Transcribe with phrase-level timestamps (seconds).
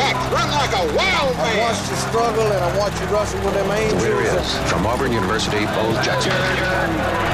[0.00, 1.58] Back, back, run like a wild I man.
[1.60, 4.02] watched you struggle and I watched you wrestle with them angels.
[4.02, 7.30] Here he is, from Auburn University, Bo Jackson.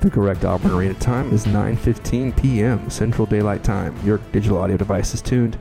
[0.00, 2.90] The correct Auburn Arena time is 9:15 p.m.
[2.90, 3.96] Central Daylight Time.
[4.04, 5.56] Your digital audio device is tuned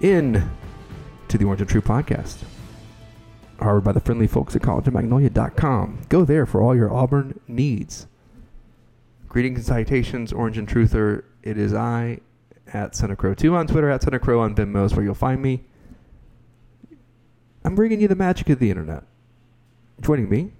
[0.00, 0.48] in
[1.26, 2.36] to the Orange and True podcast.
[3.58, 6.02] Harbored by the friendly folks at collegeofmagnolia.com.
[6.08, 8.06] Go there for all your Auburn needs.
[9.28, 11.24] Greetings and salutations, Orange and Truther.
[11.42, 12.20] It is I
[12.72, 15.64] at Senecro2 on Twitter, at Son on Venmo where you'll find me.
[17.64, 19.02] I'm bringing you the magic of the internet.
[20.00, 20.52] Joining me,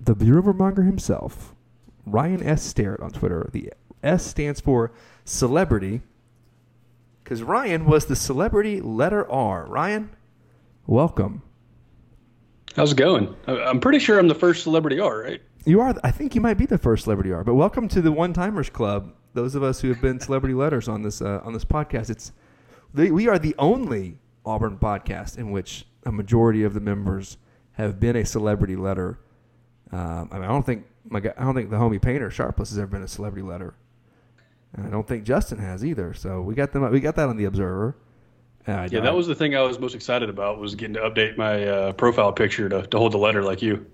[0.00, 1.54] the rumormonger himself,
[2.06, 2.62] Ryan S.
[2.62, 3.48] Starrett on Twitter.
[3.52, 4.92] The S stands for
[5.24, 6.02] celebrity,
[7.24, 9.66] because Ryan was the celebrity letter R.
[9.66, 10.10] Ryan,
[10.86, 11.42] welcome.
[12.76, 13.34] How's it going?
[13.46, 15.42] I'm pretty sure I'm the first celebrity R, right?
[15.64, 18.10] You are, I think you might be the first celebrity R, but welcome to the
[18.10, 19.12] One Timers Club.
[19.34, 22.32] Those of us who have been celebrity letters on this uh, on this podcast, it's
[22.92, 27.36] the, we are the only Auburn podcast in which a majority of the members
[27.72, 29.20] have been a celebrity letter.
[29.92, 32.70] Um, I mean, I don't think my guy, I don't think the homie painter Sharpless
[32.70, 33.74] has ever been a celebrity letter.
[34.72, 36.12] And I don't think Justin has either.
[36.12, 36.90] So we got them.
[36.90, 37.96] We got that on the Observer.
[38.66, 41.36] Uh, Yeah, that was the thing I was most excited about was getting to update
[41.36, 43.86] my uh, profile picture to, to hold the letter like you.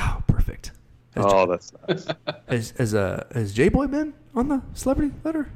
[0.00, 0.72] oh, perfect.
[1.16, 2.06] Has, Oh, that's nice.
[2.48, 5.50] has, has, uh, has J Boy been on the celebrity letter?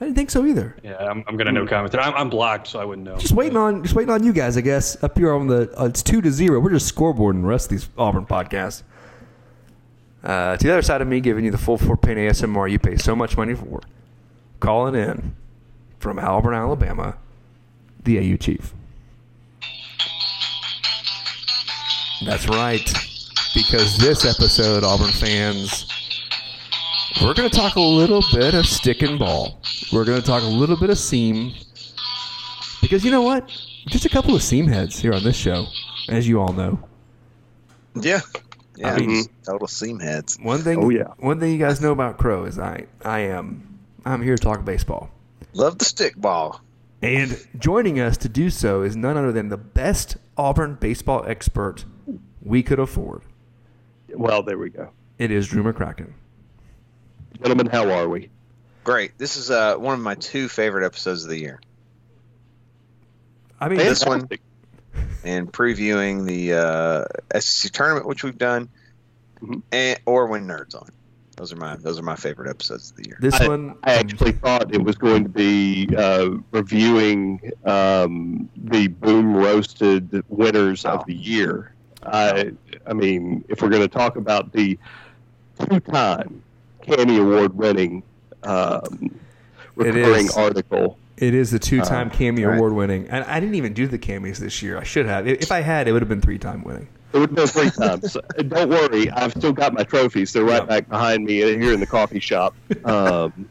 [0.00, 0.76] I didn't think so either.
[0.84, 1.94] Yeah, I'm, I'm gonna no comment.
[1.96, 3.16] I'm, I'm blocked, so I wouldn't know.
[3.16, 5.02] Just waiting on, just waiting on you guys, I guess.
[5.02, 6.60] Up here on the, uh, it's two to zero.
[6.60, 8.82] We're just scoreboarding the rest of these Auburn podcasts.
[10.22, 12.78] Uh, to the other side of me, giving you the full four pin ASMR you
[12.78, 13.80] pay so much money for,
[14.60, 15.34] calling in
[15.98, 17.16] from Auburn, Alabama,
[18.04, 18.74] the AU chief.
[22.24, 22.80] That's right,
[23.54, 25.86] because this episode, Auburn fans,
[27.22, 29.60] we're going to talk a little bit of stick and ball.
[29.92, 31.54] We're going to talk a little bit of seam.
[32.80, 33.48] Because you know what?
[33.86, 35.66] Just a couple of seam heads here on this show,
[36.08, 36.78] as you all know.
[37.94, 38.20] Yeah.
[38.76, 38.92] Yeah.
[38.94, 39.42] I mean- mm-hmm.
[39.50, 40.38] total seam heads.
[40.40, 41.08] One thing, Oh, yeah.
[41.18, 44.64] one thing you guys know about Crow is I, I am, I'm here to talk
[44.64, 45.10] baseball.
[45.54, 46.60] Love the stick ball.
[47.02, 51.84] And joining us to do so is none other than the best Auburn baseball expert
[52.42, 53.22] we could afford.
[54.14, 54.90] Well, there we go.
[55.18, 56.12] It is Drew McCracken.
[57.42, 58.30] Gentlemen, how are we?
[58.84, 59.16] Great.
[59.18, 61.60] This is uh, one of my two favorite episodes of the year.
[63.60, 64.28] I mean, This one-
[65.24, 68.68] And previewing the uh, SEC tournament, which we've done,
[69.42, 69.62] Mhm.
[69.70, 70.88] and or when nerds on.
[71.36, 73.18] Those are my those are my favorite episodes of the year.
[73.20, 78.88] this I, one, I actually thought it was going to be uh, reviewing um, the
[78.88, 80.90] boom roasted winners Oh.
[80.94, 81.72] of the year.
[82.04, 82.52] I,
[82.86, 84.78] I mean, if we're going to talk about the
[85.68, 86.42] two-time
[86.82, 88.02] Cammy Award winning
[88.44, 89.14] um,
[89.74, 90.36] recurring is.
[90.36, 92.56] article, it is the two-time Uh, Cammy right.
[92.56, 94.78] Award winning, and I didn't even do the Cammys this year.
[94.78, 95.26] I should have.
[95.26, 96.88] If I had, it would have been three-time winning.
[97.12, 98.16] it would have been three times.
[98.48, 100.32] Don't worry, I've still got my trophies.
[100.32, 100.66] They're right Yeah.
[100.66, 102.54] back behind me here in the coffee shop.
[102.84, 103.48] Um,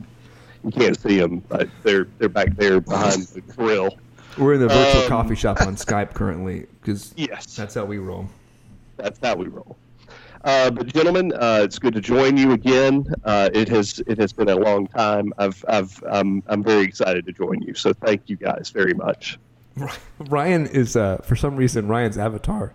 [0.64, 3.98] you can't see them, but they're they're back there behind the grill.
[4.38, 7.98] We're in the virtual Um, coffee shop on Skype currently because Yes, that's how we
[7.98, 8.28] roll.
[8.98, 9.76] that's how we roll.
[10.44, 13.06] Uh, but gentlemen, uh, it's good to join you again.
[13.26, 15.34] Uh, it has it has been a long time.
[15.38, 17.74] I've I've um, I'm very excited to join you.
[17.74, 19.40] So thank you guys very much.
[20.20, 22.74] Ryan is, uh, for some reason, Ryan's avatar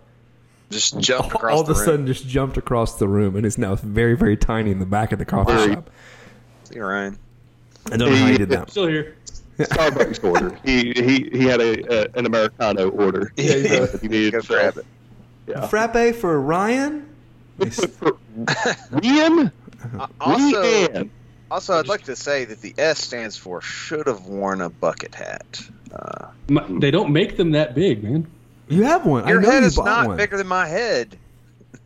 [0.69, 1.85] Just jumped across all of the a room.
[1.85, 5.11] sudden just jumped across the room and is now very, very tiny in the back
[5.11, 5.89] of the coffee Very- shop.
[6.65, 7.17] See Ryan.
[7.91, 8.69] I don't know how he did that.
[8.71, 9.15] Still here.
[9.57, 10.57] Starbucks order.
[10.65, 13.31] He he he had a, a an americano order.
[13.37, 14.85] Yeah, he's a- he needed Go to grab it.
[15.47, 15.67] Yeah.
[15.67, 17.07] Frappe for Ryan?
[19.03, 19.51] Ian.
[19.99, 21.11] Uh, also, Ian.
[21.51, 25.13] also, I'd like to say that the S stands for should have worn a bucket
[25.15, 25.61] hat.
[25.91, 26.27] Uh,
[26.79, 28.25] they don't make them that big, man.
[28.69, 29.27] You have one.
[29.27, 30.17] your I know head you is not one.
[30.17, 31.17] bigger than my head.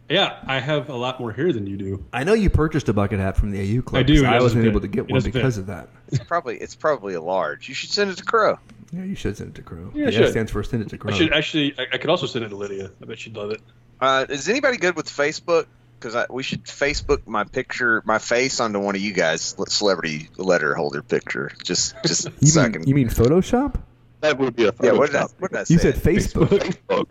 [0.09, 2.05] Yeah, I have a lot more hair than you do.
[2.13, 3.99] I know you purchased a bucket hat from the AU club.
[3.99, 4.25] I do.
[4.25, 4.69] I wasn't fit.
[4.69, 5.61] able to get one because fit.
[5.61, 5.89] of that.
[6.07, 7.67] It's probably it's probably a large.
[7.67, 8.57] You should send it to Crow.
[8.91, 9.91] Yeah, you should send it to Crow.
[9.93, 10.31] Yeah, the should.
[10.31, 11.11] Stands for send it to Crow.
[11.11, 11.75] I should actually.
[11.77, 12.91] I, I could also send it to Lydia.
[13.01, 13.61] I bet she'd love it.
[13.99, 15.67] Uh, is anybody good with Facebook?
[15.99, 20.75] because we should Facebook my picture, my face onto one of you guys, celebrity letter
[20.75, 21.51] holder picture.
[21.63, 22.87] Just, just You so mean, can.
[22.87, 23.81] you mean Photoshop?
[24.21, 25.73] That would be a yeah, what did I, what did I say?
[25.75, 26.47] You said Facebook.
[26.47, 27.07] Facebook.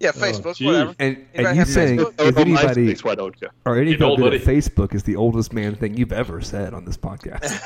[0.00, 0.66] Yeah, Facebook, gee.
[0.66, 0.94] whatever.
[0.98, 2.14] And, and you saying Facebook?
[2.18, 3.48] Oh, if on anybody MySpace, why don't you?
[3.64, 4.20] or any Get old.
[4.20, 7.58] Facebook is the oldest man thing you've ever said on this podcast.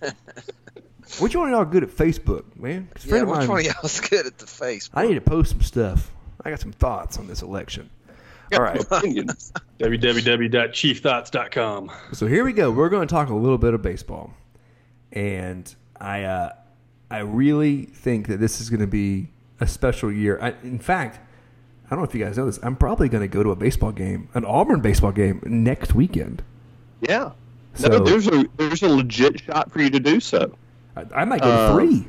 [1.20, 2.88] which one of y'all good at Facebook, man?
[2.94, 4.88] 'Cause a Yeah, which mine- one of y'all's good at the face?
[4.94, 6.10] I need to post some stuff.
[6.44, 7.90] I got some thoughts on this election.
[8.52, 8.78] All right.
[9.80, 11.90] Www.chiefthoughts.com.
[12.12, 12.70] So here we go.
[12.70, 14.32] We're going to talk a little bit of baseball,
[15.12, 16.50] and I, uh,
[17.10, 19.28] I really think that this is going to be
[19.60, 20.38] a special year.
[20.40, 21.18] I, in fact,
[21.86, 22.58] I don't know if you guys know this.
[22.62, 26.42] I'm probably going to go to a baseball game, an Auburn baseball game next weekend.
[27.00, 27.30] Yeah.
[27.74, 30.52] So- no, there's a there's a legit shot for you to do so.
[30.96, 32.08] I, I might go to Uh, three.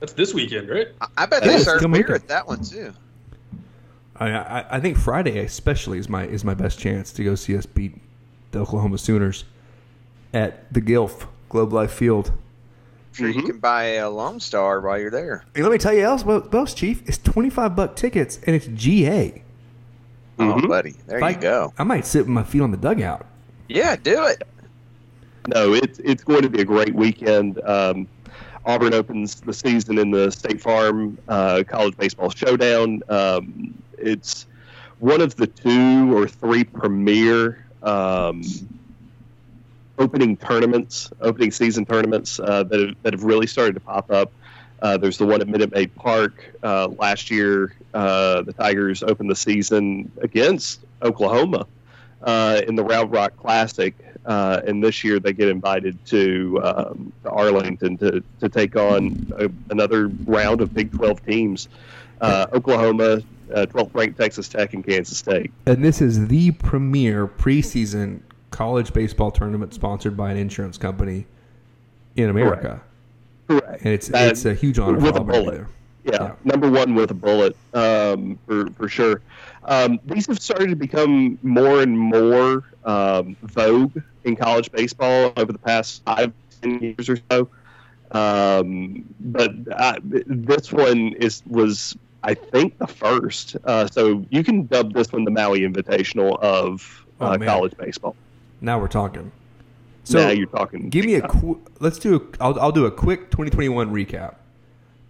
[0.00, 0.88] That's this weekend, right?
[1.00, 2.92] I, I bet Yeah, they it's serve come beer at that one too.
[4.16, 7.56] I, I, I think Friday especially is my is my best chance to go see
[7.56, 7.96] us beat
[8.50, 9.44] the Oklahoma Sooners
[10.34, 12.32] at the Gilf Globe Life Field.
[13.18, 15.44] Sure, you can buy a Lone Star while you're there.
[15.56, 17.02] And let me tell you else, what else, Chief?
[17.08, 19.42] It's twenty five buck tickets and it's GA.
[20.38, 20.68] Oh, Mhm.
[20.68, 21.72] buddy, there If I- you go.
[21.76, 23.26] I might sit with my feet on the dugout.
[23.68, 24.44] Yeah, do it.
[25.48, 27.60] No, it's it's going to be a great weekend.
[27.64, 28.06] Um,
[28.64, 33.02] Auburn opens the season in the State Farm uh, College Baseball Showdown.
[33.08, 34.46] Um, it's
[35.00, 38.42] one of the two or three premier um,
[39.98, 44.32] opening tournaments, opening season tournaments uh, that have, that have really started to pop up.
[44.80, 47.74] Uh, there's the one at Minute Maid Park uh, last year.
[47.92, 51.66] Uh, the Tigers opened the season against Oklahoma
[52.22, 57.12] uh, in the Round Rock Classic, uh, and this year they get invited to, um,
[57.24, 61.68] to Arlington to, to take on a, another round of Big 12 teams.
[62.20, 63.22] Oklahoma,
[63.54, 65.50] uh, 12th ranked Texas Tech, and Kansas State.
[65.66, 68.20] And this is the premier preseason
[68.58, 71.24] college baseball tournament sponsored by an insurance company
[72.16, 72.80] in America.
[73.46, 73.84] Correct.
[73.84, 75.54] And it's That- it's a huge honor with for a Auburn to be bullet.
[75.54, 75.68] there.
[76.04, 76.32] Yeah, Yeah.
[76.44, 79.20] number one with a bullet um, for for sure.
[79.64, 85.52] Um, these have started to become more and more um, vogue in college baseball over
[85.52, 87.48] the past five ten years or so.
[88.10, 93.56] Um, but uh, this one is was I think the first.
[93.64, 97.48] Uh, so you can dub this one the Maui Invitational of Oh, uh, man.
[97.48, 98.16] college baseball.
[98.60, 99.32] Now we're talking.
[100.04, 100.88] So now you're talking.
[100.88, 104.36] Give me a qu- let's do a, I'll, I'll do a quick 2021 recap.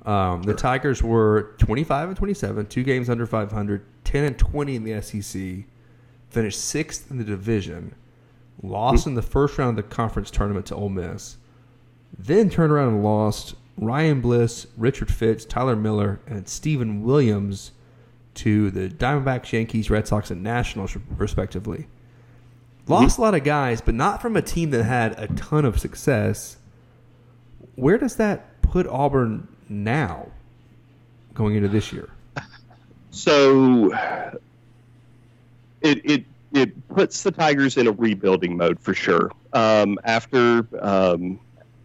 [0.05, 4.85] Um, the Tigers were 25 and 27, two games under 500, 10 and 20 in
[4.85, 5.67] the SEC,
[6.31, 7.95] finished sixth in the division,
[8.63, 11.37] lost in the first round of the conference tournament to Ole Miss,
[12.19, 17.73] then turned around and lost Ryan Bliss, Richard Fitts, Tyler Miller, and Stephen Williams
[18.35, 21.87] to the Diamondbacks, Yankees, Red Sox, and Nationals, respectively.
[22.89, 25.79] Lost a lot of guys, but not from a team that had a ton of
[25.79, 26.57] success.
[27.75, 30.29] Where does that put Auburn now,
[31.35, 32.09] going into this year?
[33.11, 33.93] So
[35.81, 39.31] it it it puts the Tigers in a rebuilding mode for sure.
[39.53, 41.41] Um, after um,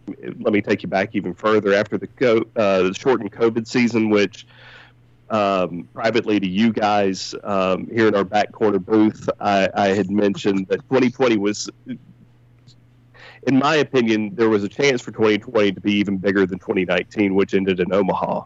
[0.06, 4.10] let me take you back even further after the co- uh, the shortened COVID season,
[4.10, 4.46] which
[5.34, 10.08] um, privately to you guys um, here in our back corner booth, I, I had
[10.08, 11.68] mentioned that 2020 was.
[13.46, 17.34] In my opinion, there was a chance for 2020 to be even bigger than 2019,
[17.34, 18.44] which ended in Omaha.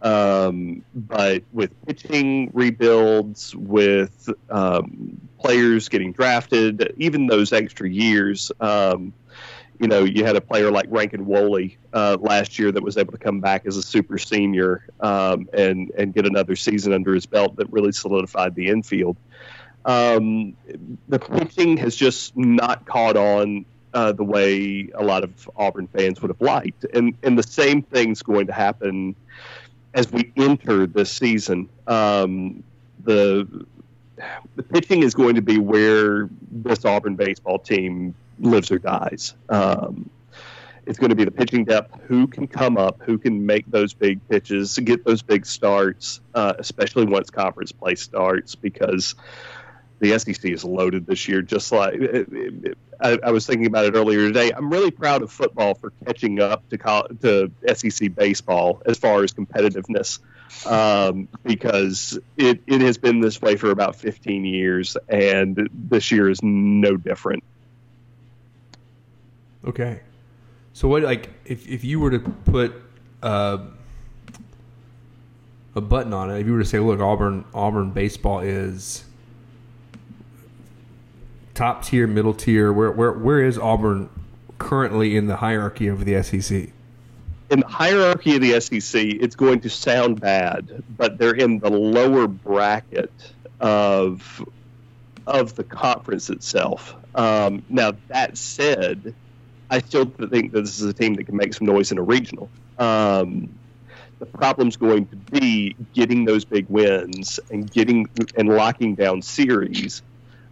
[0.00, 9.12] Um, but with pitching rebuilds, with um, players getting drafted, even those extra years, um,
[9.80, 13.12] you know, you had a player like Rankin Woley uh, last year that was able
[13.12, 17.26] to come back as a super senior um, and and get another season under his
[17.26, 19.16] belt that really solidified the infield.
[19.84, 20.56] Um,
[21.08, 23.64] the pitching has just not caught on
[23.94, 27.82] uh, the way a lot of Auburn fans would have liked, and and the same
[27.82, 29.16] thing's going to happen
[29.94, 31.68] as we enter this season.
[31.86, 32.62] Um,
[33.04, 33.66] the
[34.56, 39.34] the pitching is going to be where this Auburn baseball team lives or dies.
[39.48, 40.10] Um,
[40.86, 42.00] it's going to be the pitching depth.
[42.08, 43.02] Who can come up?
[43.02, 44.76] Who can make those big pitches?
[44.78, 49.14] Get those big starts, uh, especially once conference play starts, because
[50.00, 51.42] the SEC is loaded this year.
[51.42, 51.94] Just like
[53.00, 54.50] I, I was thinking about it earlier today.
[54.50, 56.78] I'm really proud of football for catching up to
[57.20, 60.18] to SEC baseball as far as competitiveness,
[60.66, 66.28] um, because it, it has been this way for about 15 years, and this year
[66.28, 67.44] is no different.
[69.64, 70.00] Okay.
[70.72, 72.74] So what like if if you were to put
[73.22, 73.58] uh,
[75.74, 79.04] a button on it, if you were to say, look, Auburn Auburn baseball is
[81.54, 82.72] top tier, middle tier?
[82.72, 84.08] Where where where is Auburn
[84.58, 86.70] currently in the hierarchy of the SEC?
[87.52, 91.70] in the hierarchy of the SEC, it's going to sound bad, but they're in the
[91.70, 93.12] lower bracket
[93.60, 94.42] of
[95.26, 96.96] of the conference itself.
[97.14, 99.14] Um, now that said,
[99.72, 102.02] I still think that this is a team that can make some noise in a
[102.02, 102.50] regional.
[102.78, 103.48] Um,
[104.18, 110.02] the problem's going to be getting those big wins and getting and locking down series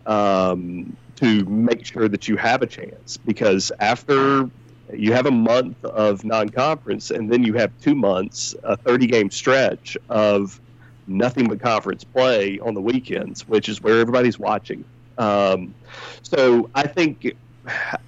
[0.07, 3.19] um, to make sure that you have a chance.
[3.19, 4.49] Because after
[4.91, 9.99] you have a month of non-conference, and then you have two months, a 30-game stretch
[10.09, 10.59] of
[11.07, 14.83] nothing but conference play on the weekends, which is where everybody's watching.
[15.19, 15.75] Um,
[16.23, 17.37] so I think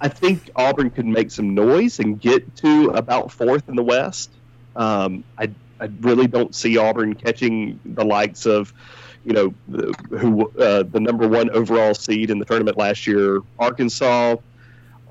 [0.01, 4.31] I think Auburn could make some noise and get to about fourth in the West.
[4.75, 8.73] Um, I, I really don't see Auburn catching the likes of,
[9.23, 13.39] you know, the, who uh, the number one overall seed in the tournament last year,
[13.59, 14.37] Arkansas.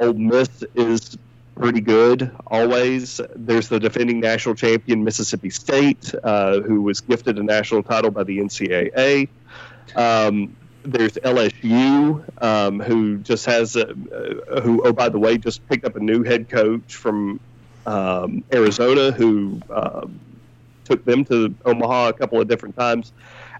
[0.00, 1.16] Ole Miss is
[1.54, 3.20] pretty good always.
[3.36, 8.24] There's the defending national champion Mississippi State, uh, who was gifted a national title by
[8.24, 9.28] the NCAA.
[9.94, 13.86] Um, there's LSU, um, who just has, a,
[14.62, 17.40] who oh by the way, just picked up a new head coach from
[17.86, 20.20] um, Arizona, who um,
[20.84, 23.12] took them to Omaha a couple of different times.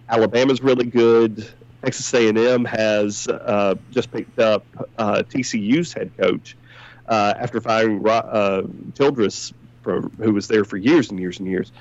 [0.09, 1.49] Alabama's really good.
[1.83, 4.65] Texas A&M has uh, just picked up
[4.99, 6.57] uh, TCU's head coach
[7.09, 8.63] uh, after firing uh,
[8.95, 9.53] Childress,
[9.85, 11.73] who was there for years and years and years.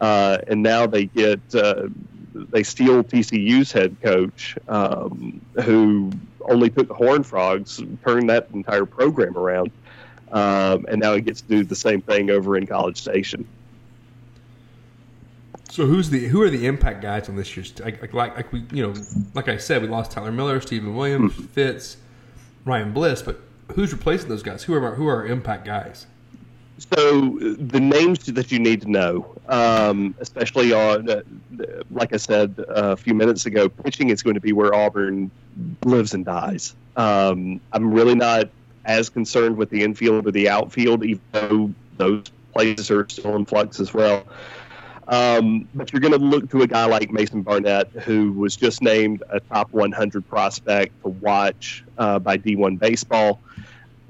[0.00, 1.88] Uh, and now they get uh,
[2.34, 6.10] they steal TCU's head coach, um, who
[6.42, 9.70] only took the Horn Frogs, turned that entire program around,
[10.32, 13.46] um, and now he gets to do the same thing over in College Station.
[15.70, 18.64] So who's the who are the impact guys on this year's like like, like we
[18.72, 18.94] you know
[19.34, 21.44] like I said we lost Tyler Miller, Stephen Williams, mm-hmm.
[21.44, 21.96] Fitts,
[22.64, 23.40] Ryan Bliss, but
[23.74, 24.64] who's replacing those guys?
[24.64, 26.06] Who are who are our impact guys?
[26.80, 31.22] So the names that you need to know, um, especially on, uh,
[31.90, 35.30] like I said a few minutes ago, pitching is going to be where Auburn
[35.84, 36.74] lives and dies.
[36.96, 38.48] Um, I'm really not
[38.86, 43.44] as concerned with the infield or the outfield, even though those places are still in
[43.44, 44.24] flux as well.
[45.08, 48.80] Um, but you're going to look to a guy like Mason Barnett, who was just
[48.80, 53.40] named a top 100 prospect to watch uh, by D1 Baseball.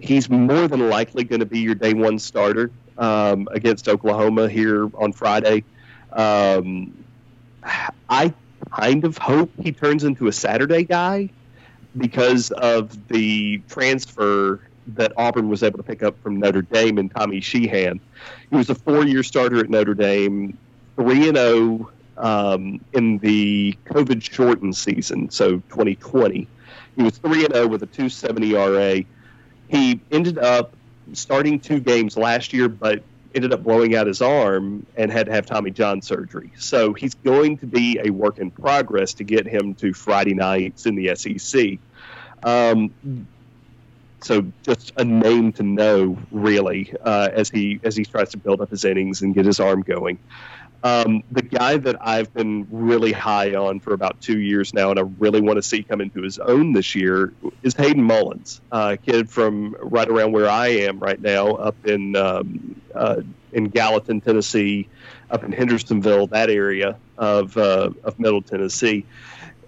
[0.00, 4.90] He's more than likely going to be your day one starter um, against Oklahoma here
[4.96, 5.64] on Friday.
[6.12, 7.04] Um,
[8.08, 8.32] I
[8.70, 11.30] kind of hope he turns into a Saturday guy
[11.96, 17.14] because of the transfer that Auburn was able to pick up from Notre Dame and
[17.14, 18.00] Tommy Sheehan.
[18.50, 20.56] He was a four year starter at Notre Dame
[20.96, 26.46] three and zero oh, um, in the COVID shortened season, so 2020.
[26.96, 29.04] He was three and zero oh with a 270 ERA.
[29.70, 30.74] He ended up
[31.12, 33.02] starting two games last year, but
[33.34, 36.50] ended up blowing out his arm and had to have Tommy John surgery.
[36.58, 40.86] So he's going to be a work in progress to get him to Friday nights
[40.86, 41.78] in the SEC.
[42.42, 42.92] Um,
[44.22, 48.60] so just a name to know, really, uh, as he as he tries to build
[48.60, 50.18] up his innings and get his arm going.
[50.82, 54.98] Um, the guy that I've been really high on for about two years now, and
[54.98, 58.90] I really want to see come into his own this year, is Hayden Mullins, uh,
[58.94, 63.20] a kid from right around where I am right now, up in um, uh,
[63.52, 64.88] in Gallatin, Tennessee,
[65.30, 69.04] up in Hendersonville, that area of uh, of Middle Tennessee.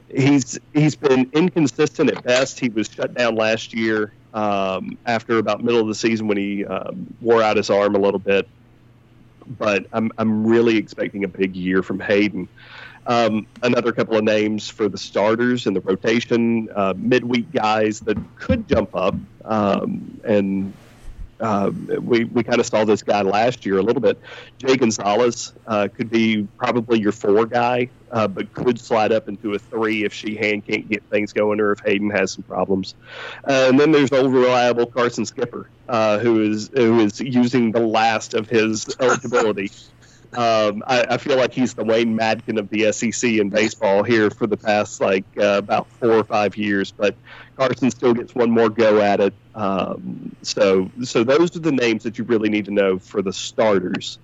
[0.08, 2.58] He's he's been inconsistent at best.
[2.58, 6.64] He was shut down last year um, after about middle of the season when he
[6.64, 8.48] um, wore out his arm a little bit
[9.58, 12.48] but I'm I'm really expecting a big year from Hayden.
[13.06, 18.16] Um, another couple of names for the starters and the rotation, uh, midweek guys that
[18.36, 20.72] could jump up um, and
[21.42, 21.70] uh,
[22.00, 24.18] we, we kind of saw this guy last year a little bit.
[24.58, 29.52] Jay Gonzalez uh, could be probably your four guy, uh, but could slide up into
[29.54, 32.94] a three if Sheehan can't get things going or if Hayden has some problems.
[33.46, 37.80] Uh, and then there's old reliable Carson Skipper, uh, who is who is using the
[37.80, 39.70] last of his eligibility.
[40.34, 44.30] Um, I, I, feel like he's the Wayne Madkin of the SEC in baseball here
[44.30, 46.90] for the past like uh, about four or five years.
[46.90, 47.14] But
[47.56, 49.34] Carson still gets one more go at it.
[49.54, 53.32] Um, so, so those are the names that you really need to know for the
[53.32, 54.18] starters.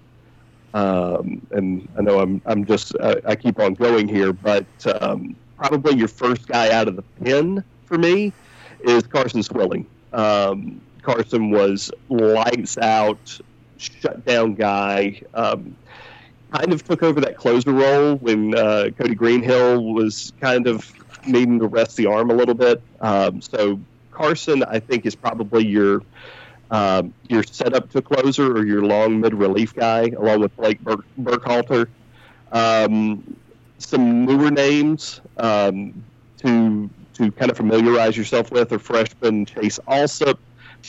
[0.72, 4.66] Um, and I know I'm I'm just I keep on going here, but
[5.00, 8.32] um, probably your first guy out of the pen for me
[8.80, 9.86] is Carson Swilling.
[10.12, 13.40] Um, Carson was lights out,
[13.78, 15.22] shut down guy.
[15.34, 15.76] Um,
[16.52, 20.90] kind of took over that closer role when uh, Cody Greenhill was kind of
[21.26, 22.82] needing to rest the arm a little bit.
[23.00, 23.80] Um, so
[24.10, 26.02] Carson, I think, is probably your
[26.70, 31.06] um, your setup to closer or your long mid relief guy, along with Blake Burk-
[31.18, 31.88] Burkhalter.
[32.52, 33.36] Um,
[33.78, 36.04] some newer names um,
[36.38, 40.38] to to kind of familiarize yourself with are freshman Chase Allsup,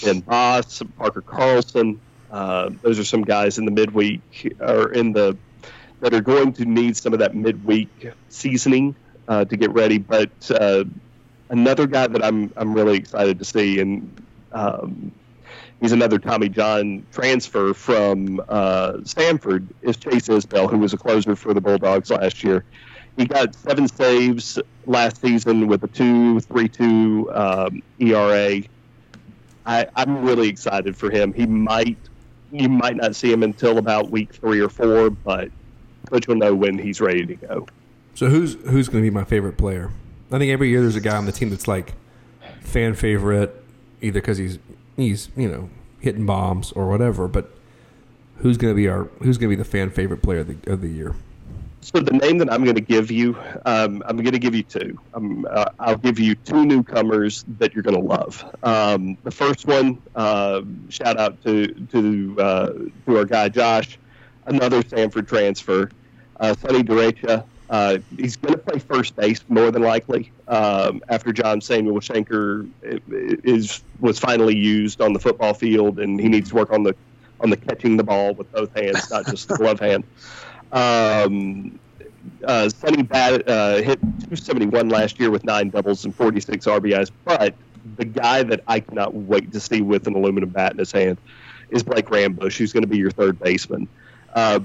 [0.03, 1.99] Ben Boss, Parker Carlson.
[2.31, 5.37] Uh, those are some guys in the midweek or in the
[6.01, 7.89] that are going to need some of that midweek
[8.29, 8.95] seasoning
[9.27, 9.97] uh, to get ready.
[9.97, 10.85] But uh,
[11.49, 15.11] another guy that I'm I'm really excited to see, and um,
[15.81, 21.35] he's another Tommy John transfer from uh, Samford, is Chase Isbell, who was a closer
[21.35, 22.63] for the Bulldogs last year.
[23.17, 28.61] He got seven saves last season with a two three two um, ERA.
[29.65, 31.33] I, I'm really excited for him.
[31.33, 31.97] He might
[32.51, 35.49] you might not see him until about week three or four, but
[36.09, 37.67] but you'll know when he's ready to go.
[38.15, 39.91] So who's who's going to be my favorite player?
[40.31, 41.93] I think every year there's a guy on the team that's like
[42.61, 43.63] fan favorite,
[44.01, 44.59] either because he's
[44.95, 47.27] he's you know hitting bombs or whatever.
[47.27, 47.51] But
[48.37, 50.71] who's going to be our who's going to be the fan favorite player of the,
[50.71, 51.15] of the year?
[51.91, 54.61] So the name that I'm going to give you, um, I'm going to give you
[54.61, 54.99] two.
[55.15, 58.45] Um, uh, I'll give you two newcomers that you're going to love.
[58.61, 62.67] Um, the first one, uh, shout out to to uh,
[63.07, 63.97] to our guy Josh,
[64.45, 65.89] another Samford transfer,
[66.39, 67.43] uh, Sonny DiChiara.
[67.71, 72.69] Uh, he's going to play first base more than likely um, after John Samuel Shenker
[73.43, 76.95] is was finally used on the football field, and he needs to work on the
[77.39, 80.03] on the catching the ball with both hands, not just the glove hand.
[80.71, 81.79] Um,
[82.43, 87.55] uh, Sonny bat, uh, hit 271 last year with nine doubles and 46 RBIs, but
[87.97, 91.17] the guy that I cannot wait to see with an aluminum bat in his hand
[91.69, 93.87] is Blake Rambusch, who's going to be your third baseman.
[94.33, 94.59] Uh,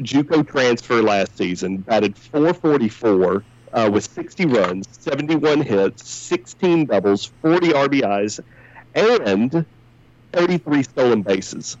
[0.00, 7.68] JUCO transfer last season, batted 444 uh, with 60 runs, 71 hits, 16 doubles, 40
[7.68, 8.40] RBIs,
[8.94, 9.66] and
[10.32, 11.76] 33 stolen bases.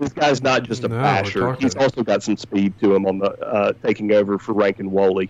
[0.00, 3.18] This guy's not just a No, basher; he's also got some speed to him on
[3.18, 5.28] the uh, taking over for Rankin Woley.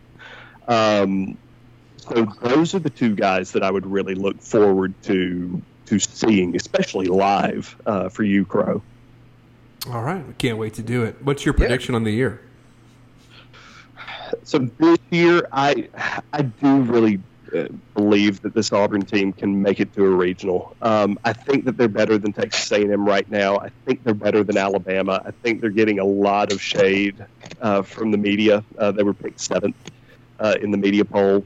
[0.68, 1.36] Um,
[1.96, 6.54] so those are the two guys that I would really look forward to to seeing,
[6.54, 8.80] especially live uh, for you, Crow.
[9.90, 11.16] All right, we can't wait to do it.
[11.20, 12.40] What's your prediction on the year?
[14.44, 15.88] so this year, I
[16.32, 17.20] I do really
[17.94, 20.76] believe that this Auburn team can make it to a regional.
[20.82, 23.58] Um, I think that they're better than Texas A&M right now.
[23.58, 25.22] I think they're better than Alabama.
[25.24, 27.24] I think they're getting a lot of shade
[27.60, 28.64] uh, from the media.
[28.78, 29.76] Uh, they were picked seventh
[30.38, 31.44] uh, in the media poll.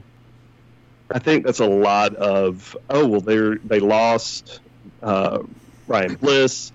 [1.10, 4.60] I think that's a lot of oh well they're they lost
[5.02, 5.42] uh,
[5.86, 6.72] Ryan Bliss.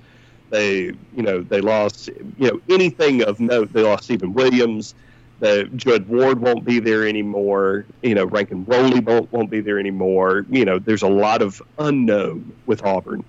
[0.49, 3.73] They you know they lost you know anything of note.
[3.73, 4.93] They lost Stephen Williams
[5.39, 7.85] the Judd Ward won't be there anymore.
[8.01, 10.45] You know, Rankin Woley won't, won't be there anymore.
[10.49, 13.23] You know, there's a lot of unknown with Auburn.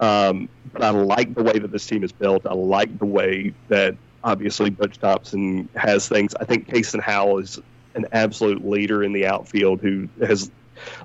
[0.00, 2.46] Um, but I like the way that this team is built.
[2.46, 6.34] I like the way that obviously Butch Thompson has things.
[6.34, 7.60] I think Kason Howell is
[7.94, 10.50] an absolute leader in the outfield who has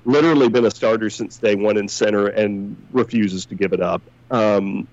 [0.04, 4.02] literally been a starter since day one in center and refuses to give it up.
[4.30, 4.88] Um,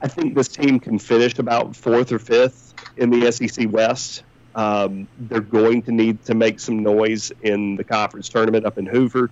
[0.00, 4.22] I think this team can finish about fourth or fifth in the SEC West.
[4.54, 8.86] Um, they're going to need to make some noise in the conference tournament up in
[8.86, 9.30] Hoover.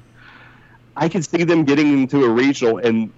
[0.97, 3.13] I can see them getting into a regional, and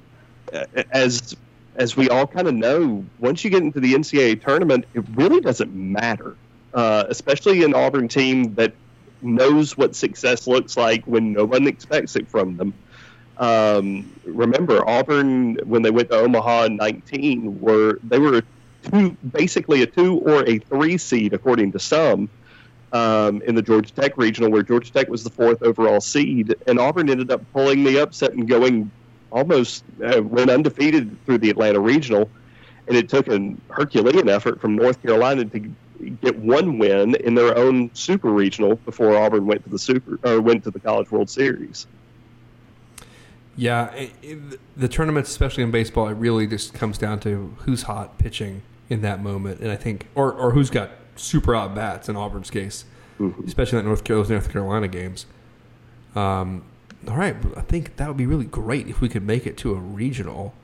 [0.53, 1.37] uh, as
[1.77, 5.41] as we all kind of know, once you get into the NCAA tournament, it really
[5.41, 6.37] doesn't matter,
[6.75, 8.75] uh, especially an Auburn team that
[9.23, 12.75] knows what success looks like when no one expects it from them.
[13.39, 18.43] Um, remember, Auburn when they went to Omaha in 19 were they were
[18.83, 22.29] two, basically a two or a three seed according to some
[22.93, 26.79] um, in the Georgia Tech regional, where Georgia Tech was the fourth overall seed, and
[26.79, 28.91] Auburn ended up pulling the upset and going
[29.31, 32.29] almost uh, went undefeated through the Atlanta regional,
[32.89, 35.71] and it took a Herculean effort from North Carolina to
[36.23, 40.41] get one win in their own super regional before Auburn went to the super or
[40.41, 41.87] went to the College World Series.
[43.57, 47.83] Yeah, it, it- the tournaments, especially in baseball, it really just comes down to who's
[47.83, 52.09] hot pitching in that moment, and I think, or or who's got super out bats
[52.09, 52.85] in Auburn's case,
[53.47, 55.27] especially in that North Carolina, North Carolina games.
[56.15, 56.65] Um,
[57.09, 59.73] all right, I think that would be really great if we could make it to
[59.73, 60.55] a regional.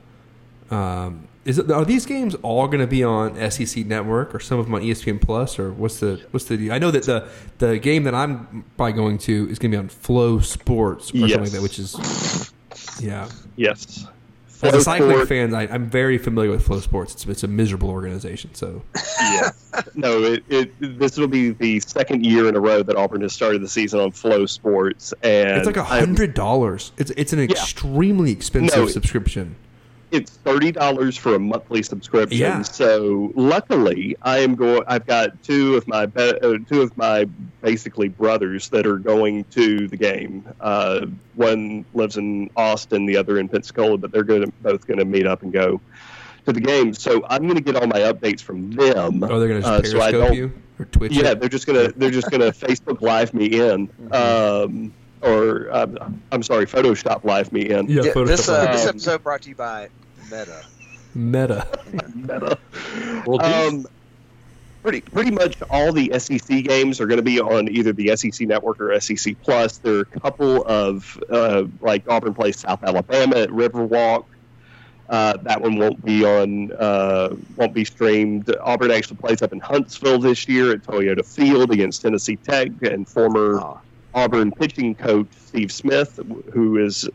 [0.69, 4.59] Um, is it, are these games all going to be on SEC Network or some
[4.59, 6.71] of them on ESPN Plus or what's the what's the?
[6.71, 9.79] I know that the the game that I'm probably going to is going to be
[9.79, 12.51] on Flow Sports or something like that, which is
[13.01, 13.29] yeah.
[13.55, 14.05] Yes.
[14.63, 17.13] As a cycling Sport- fan, I, I'm very familiar with Flow Sports.
[17.13, 18.53] It's, it's a miserable organization.
[18.55, 18.81] So
[19.21, 19.51] yeah.
[19.93, 23.33] No, it, it this will be the second year in a row that Auburn has
[23.33, 26.91] started the season on Flow Sports, and it's like a hundred dollars.
[26.97, 29.55] It's it's an extremely expensive No, subscription.
[30.11, 32.39] It's thirty dollars for a monthly subscription.
[32.39, 32.61] Yeah.
[32.61, 34.83] So luckily, I am going.
[34.87, 37.25] I've got two of my be- uh, two of my
[37.61, 40.45] basically brothers that are going to the game.
[40.59, 45.05] Uh, one lives in Austin, the other in Pensacola, but they're going both going to
[45.05, 45.81] meet up and go
[46.45, 46.93] to the game.
[46.93, 49.23] So I'm going to get all my updates from them.
[49.23, 51.11] Oh, they're going to uh, just so you or Twitch.
[51.11, 51.39] Yeah, it?
[51.39, 56.65] they're just gonna they're just gonna Facebook Live me in, um, or um, I'm sorry,
[56.65, 57.87] Photoshop Live me in.
[57.89, 58.03] yeah.
[58.03, 59.89] Yeah, Photoshop this uh, this episode brought to you by
[60.25, 60.63] Meta.
[61.15, 61.67] Meta.
[62.15, 62.57] Meta.
[63.25, 63.53] World Peace.
[63.69, 63.85] Um,
[64.83, 68.47] pretty pretty much all the SEC games are going to be on either the SEC
[68.47, 69.77] Network or SEC Plus.
[69.79, 74.25] There are a couple of uh, like Auburn plays South Alabama at Riverwalk.
[75.09, 78.53] Uh, that one won't be on uh, won't be streamed.
[78.61, 83.07] Auburn actually plays up in Huntsville this year at Toyota Field against Tennessee Tech and
[83.07, 83.79] former Oh,
[84.13, 86.19] Auburn pitching coach Steve Smith,
[86.53, 87.07] who is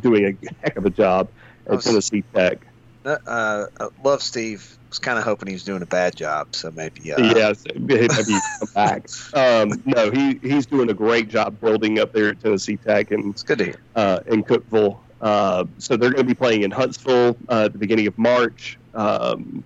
[0.00, 1.28] doing a heck of a job
[1.66, 2.58] at was- Tennessee Tech.
[3.04, 3.66] uh, uh,
[4.04, 4.76] love Steve.
[4.76, 7.12] I was kind of hoping he was doing a bad job, so maybe.
[7.12, 9.06] Uh, yes, maybe come back.
[9.34, 13.32] Um, no, he he's doing a great job building up there at Tennessee Tech and
[13.32, 13.76] it's good to hear.
[13.96, 14.98] uh, in Cookeville.
[15.20, 18.78] Uh, so they're going to be playing in Huntsville uh, at the beginning of March.
[18.94, 19.62] Um,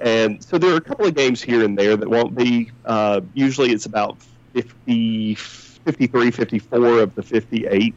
[0.00, 2.70] and so there are a couple of games here and there that won't be.
[2.84, 4.16] Uh, usually it's about
[4.52, 7.94] 50, 53, 54 of the 58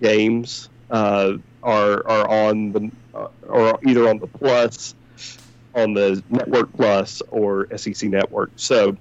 [0.00, 4.94] games uh, are, are on the, uh, or either on the Plus,
[5.74, 8.50] on the Network Plus, or SEC Network.
[8.56, 8.96] So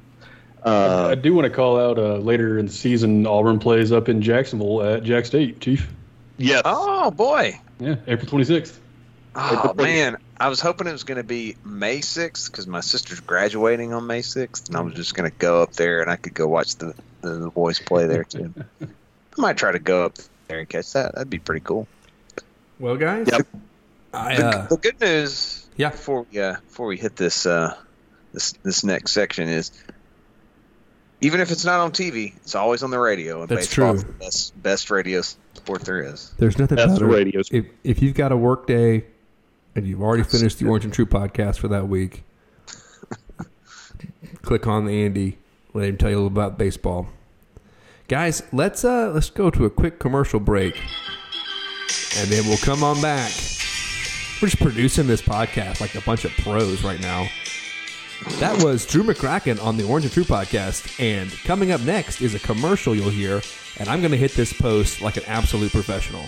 [0.63, 4.09] uh, I do want to call out uh, later in the season, Auburn plays up
[4.09, 5.89] in Jacksonville at Jack State, Chief.
[6.37, 6.61] yes.
[6.65, 7.59] Oh boy.
[7.79, 8.77] Yeah, April 26th.
[9.33, 13.19] Oh man, I was hoping it was going to be May 6th because my sister's
[13.19, 16.15] graduating on May 6th, and I was just going to go up there and I
[16.15, 18.51] could go watch the, the, the boys play there too.
[18.81, 18.87] I
[19.37, 20.15] might try to go up
[20.47, 21.13] there and catch that.
[21.13, 21.87] That'd be pretty cool.
[22.79, 23.27] Well, guys.
[23.31, 23.47] Yep.
[24.15, 25.91] I, The, uh, the good news, Yeah.
[25.91, 27.77] before we uh, before we hit this uh,
[28.33, 29.71] this this next section is,
[31.21, 33.41] even if it's not on TV, it's always on the radio.
[33.41, 33.95] And That's true.
[33.95, 36.33] The best best radio sport there is.
[36.39, 37.05] there's nothing That's better.
[37.05, 39.05] the radio If if you've got a work day
[39.75, 42.23] and you've already finished the Orange and True podcast for that week,
[44.41, 45.37] click on the Andy.
[45.73, 47.07] Let him tell you a little about baseball.
[48.07, 50.75] Guys, let's uh let's go to a quick commercial break,
[52.17, 53.31] and then we'll come on back.
[54.41, 57.27] We're just producing this podcast like a bunch of pros right now.
[58.39, 62.35] That was Drew McCracken on the Orange and True podcast, and coming up next is
[62.35, 63.41] a commercial you'll hear,
[63.77, 66.27] and I'm going to hit this post like an absolute professional.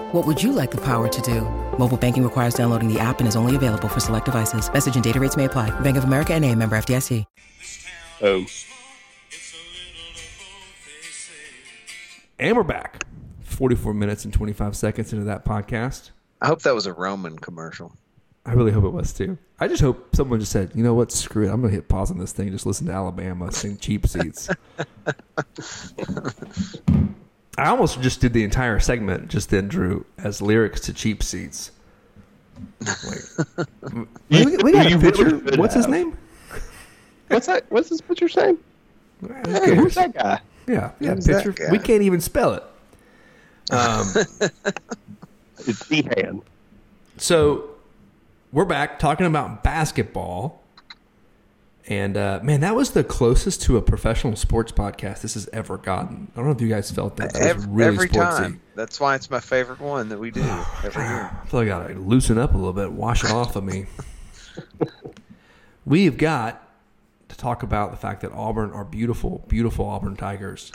[0.11, 1.41] What would you like the power to do?
[1.77, 4.71] Mobile banking requires downloading the app and is only available for select devices.
[4.71, 5.69] Message and data rates may apply.
[5.79, 7.25] Bank of America and a member FDIC.
[8.21, 8.45] Oh.
[12.37, 13.05] And we're back.
[13.43, 16.11] 44 minutes and 25 seconds into that podcast.
[16.41, 17.95] I hope that was a Roman commercial.
[18.45, 19.37] I really hope it was too.
[19.59, 21.51] I just hope someone just said, you know what, screw it.
[21.51, 22.51] I'm going to hit pause on this thing.
[22.51, 24.49] Just listen to Alabama sing cheap seats.
[27.61, 31.69] I almost just did the entire segment just then, Drew, as lyrics to cheap seats.
[32.79, 33.67] Like,
[34.29, 35.29] we, we got You a picture.
[35.29, 36.17] should What's his name?
[37.27, 37.65] What's that?
[37.69, 38.57] What's this pitcher's name?
[39.45, 40.41] Hey, who's that guy?
[40.67, 41.53] Yeah, yeah, Who's picture.
[41.69, 42.63] We can't even spell it.
[43.71, 44.07] Um,
[45.67, 46.41] It's Dehan.
[47.17, 47.69] So
[48.51, 50.60] we're back talking about basketball.
[51.87, 55.77] And uh, man, that was the closest to a professional sports podcast this has ever
[55.77, 56.31] gotten.
[56.33, 57.33] I don't know if you guys felt that.
[57.33, 58.37] Was Every, really every sportsy.
[58.37, 58.61] time.
[58.75, 60.41] That's why it's my favorite one that we do
[60.83, 61.37] every year.
[61.41, 63.87] I feel like I gotta loosen up a little bit, wash it off of me.
[65.85, 66.61] We've got
[67.29, 70.71] to talk about the fact that Auburn are beautiful, beautiful Auburn Tigers.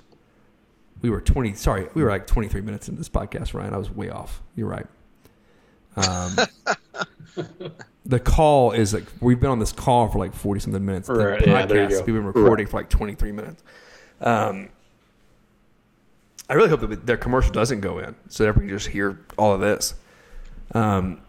[1.02, 1.54] We were twenty.
[1.54, 3.74] Sorry, we were like twenty three minutes into this podcast, Ryan.
[3.74, 4.42] I was way off.
[4.56, 4.86] You're right.
[5.96, 6.36] Um,
[8.06, 11.08] the call is like we've been on this call for like forty something minutes.
[11.08, 13.62] The Right, yeah, podcast, we've been recording for like twenty three minutes.
[14.20, 14.68] Um,
[16.48, 19.18] I really hope that their commercial doesn't go in, so that we can just hear
[19.36, 19.94] all of this.
[20.74, 21.20] Um,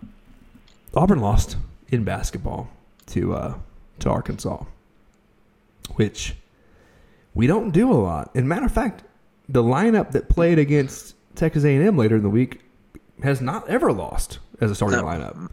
[0.95, 1.57] Auburn lost
[1.89, 2.69] in basketball
[3.07, 3.55] to uh,
[3.99, 4.63] to Arkansas,
[5.95, 6.35] which
[7.33, 8.31] we don't do a lot.
[8.35, 9.03] And matter of fact,
[9.49, 12.61] the lineup that played against Texas A&M later in the week
[13.23, 15.49] has not ever lost as a starting lineup.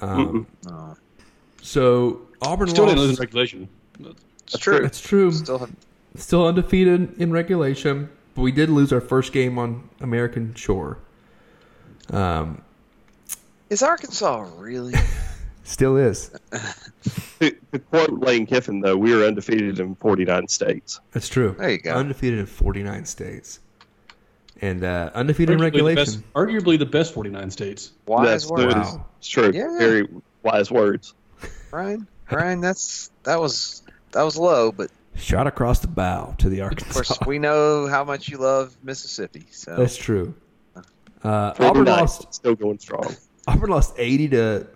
[0.00, 0.46] Um,
[1.62, 3.20] so Auburn Still didn't lose in lost.
[3.20, 3.68] regulation.
[3.98, 4.80] That's true.
[4.80, 5.32] That's true.
[5.32, 5.70] Still have,
[6.16, 10.98] Still undefeated in regulation, but we did lose our first game on American shore.
[12.10, 12.62] Um,
[13.68, 14.94] is Arkansas really?
[15.64, 16.30] still is.
[17.38, 20.98] To, to quote Lane Kiffin, though, we are undefeated in 49 states.
[21.12, 21.54] That's true.
[21.58, 21.92] There you go.
[21.92, 23.60] Undefeated in 49 states.
[24.62, 26.20] And uh, undefeated in Arguably the, regulation.
[26.22, 27.92] best, arguably the best 49 states.
[28.06, 29.06] Wise That's words, Wow.
[29.18, 29.50] It's true.
[29.52, 29.76] Yeah.
[29.78, 30.08] Very
[30.42, 31.14] wise words.
[31.70, 32.06] Ryan.
[32.30, 36.90] Ryan, that's that was that was low, but Shot across the bow to the Arkansas.
[36.90, 37.14] of Arkansas.
[37.16, 39.46] course we know how much you love Mississippi.
[39.50, 40.34] So That's true.
[41.22, 42.34] Uh, 49, Auburn lost.
[42.34, 43.14] Still going strong.
[43.48, 44.66] Auburn lost 80 to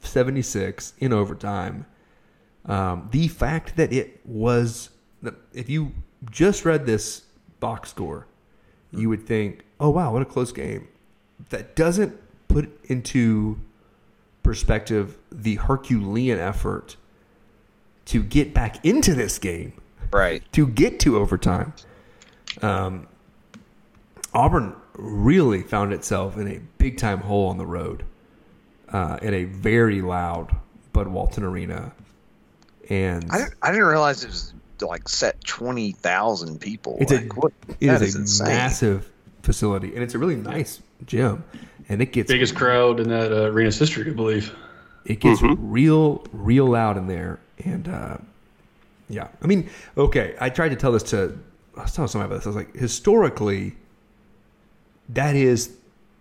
[0.00, 1.86] 76 in overtime.
[2.66, 4.90] Um, the fact that it was,
[5.52, 5.92] if you
[6.30, 7.22] just read this
[7.60, 8.26] box score,
[8.90, 10.88] you would think, oh, wow, what a close game.
[11.50, 12.18] That doesn't
[12.48, 13.58] put into
[14.42, 16.96] perspective the Herculean effort
[18.06, 19.72] to get back into this game
[20.12, 20.42] right.
[20.52, 21.74] to get to overtime.
[22.62, 23.08] Um,
[24.32, 28.04] Auburn really found itself in a big time hole on the road
[28.90, 30.54] uh, in a very loud
[30.92, 31.92] Bud Walton Arena.
[32.88, 36.96] And I didn't, I didn't realize it was like set twenty thousand people.
[37.00, 38.48] it's a, like, what, it that is a insane.
[38.48, 39.10] massive
[39.42, 41.44] facility, and it's a really nice gym.
[41.88, 44.54] And it gets Biggest crowd in that uh, arena's history, I believe.
[45.04, 47.38] it gets real, real loud in there.
[47.64, 48.16] And uh,
[49.08, 51.38] yeah, I mean, okay, I tried to tell this to
[51.76, 52.46] I was telling somebody about this.
[52.46, 53.76] I was like, historically,
[55.10, 55.76] that is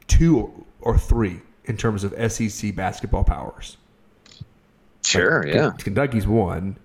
[0.07, 3.77] two or three in terms of SEC basketball powers.
[5.03, 5.71] Sure, Like, yeah.
[5.77, 6.77] Kentucky's one,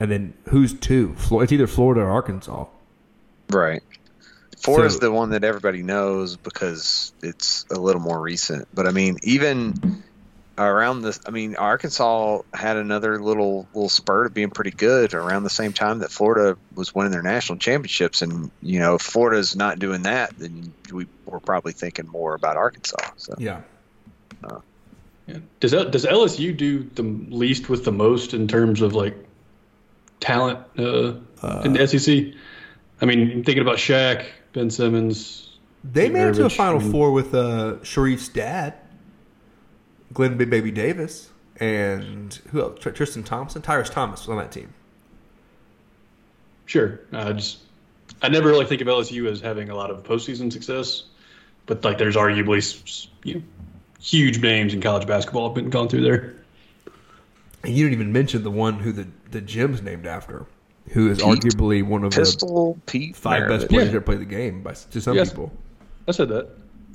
[0.00, 1.14] and then who's two?
[1.30, 2.66] It's either Florida or Arkansas.
[3.50, 3.82] Right.
[4.58, 8.66] Four So- is the one that everybody knows because it's a little more recent.
[8.74, 10.02] But I mean, even
[10.58, 15.42] around this, I mean, Arkansas had another little little spurt of being pretty good around
[15.44, 18.22] the same time that Florida was winning their national championships.
[18.22, 22.56] And you know, if Florida's not doing that, then we we're probably thinking more about
[22.56, 22.96] Arkansas.
[23.16, 23.60] So Yeah,
[24.42, 24.60] uh.
[25.26, 25.38] Yeah.
[25.60, 29.16] Does does LSU do the least with the most in terms of like
[30.20, 31.14] talent uh,
[31.64, 32.34] in the SEC?
[33.00, 35.58] I mean, thinking about Shaq, Ben Simmons.
[35.84, 38.74] they made it to a Final I mean- Four with uh, Sharif's dad,
[40.12, 42.78] Glenn Big Baby Davis, and who else?
[42.80, 44.72] Tristan Thompson, Tyrus Thomas was on that team.
[46.66, 47.00] Sure.
[47.12, 47.58] Uh, just
[48.22, 51.04] I never really think of LSU as having a lot of postseason success,
[51.66, 53.42] but like there's arguably you know,
[54.00, 56.34] huge names in college basketball have been gone through there.
[57.62, 60.46] And you didn't even mention the one who the the gym's named after,
[60.90, 63.90] who is arguably one of Pistol Pete the five best players Yeah.
[63.92, 65.30] to ever play the game by to some Yes.
[65.30, 65.52] people.
[66.08, 66.48] I said that.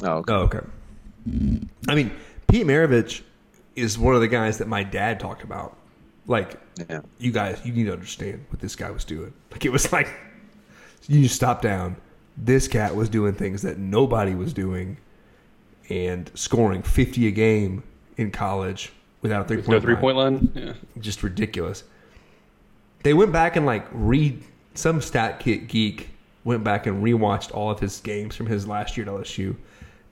[0.03, 0.33] Oh, okay.
[0.33, 0.59] Oh, okay.
[1.87, 2.11] I mean,
[2.47, 3.21] Pete Maravich
[3.75, 5.77] is one of the guys that my dad talked about.
[6.27, 7.01] Like, yeah.
[7.19, 9.33] you guys, you need to understand what this guy was doing.
[9.51, 10.09] Like, it was like,
[11.07, 11.97] you just stop down.
[12.37, 14.97] This cat was doing things that nobody was doing
[15.89, 17.83] and scoring 50 a game
[18.17, 20.51] in college without a three No point three point line.
[20.55, 20.73] Yeah.
[20.99, 21.83] just ridiculous.
[23.03, 26.09] They went back and like read some stat kit geek
[26.43, 29.55] went back and rewatched all of his games from his last year at LSU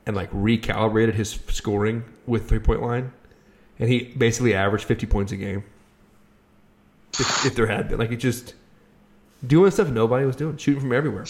[0.06, 3.12] and like recalibrated his scoring with three point line,
[3.78, 5.64] and he basically averaged fifty points a game.
[7.14, 8.54] If, if there had been like it just
[9.46, 11.26] doing stuff nobody was doing, shooting from everywhere.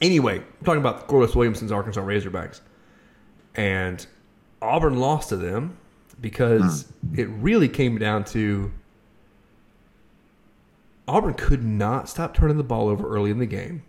[0.00, 2.60] Anyway, I'm talking about Corliss Williamson's Arkansas Razorbacks,
[3.54, 4.04] and
[4.60, 5.76] Auburn lost to them
[6.20, 7.20] because hmm.
[7.20, 8.72] it really came down to
[11.06, 13.82] Auburn could not stop turning the ball over early in the game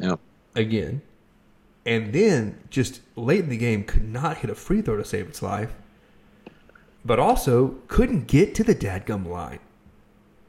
[0.00, 0.18] Yep.
[0.54, 1.02] again,
[1.84, 5.28] and then just late in the game could not hit a free throw to save
[5.28, 5.74] its life,
[7.04, 9.58] but also couldn't get to the dadgum line.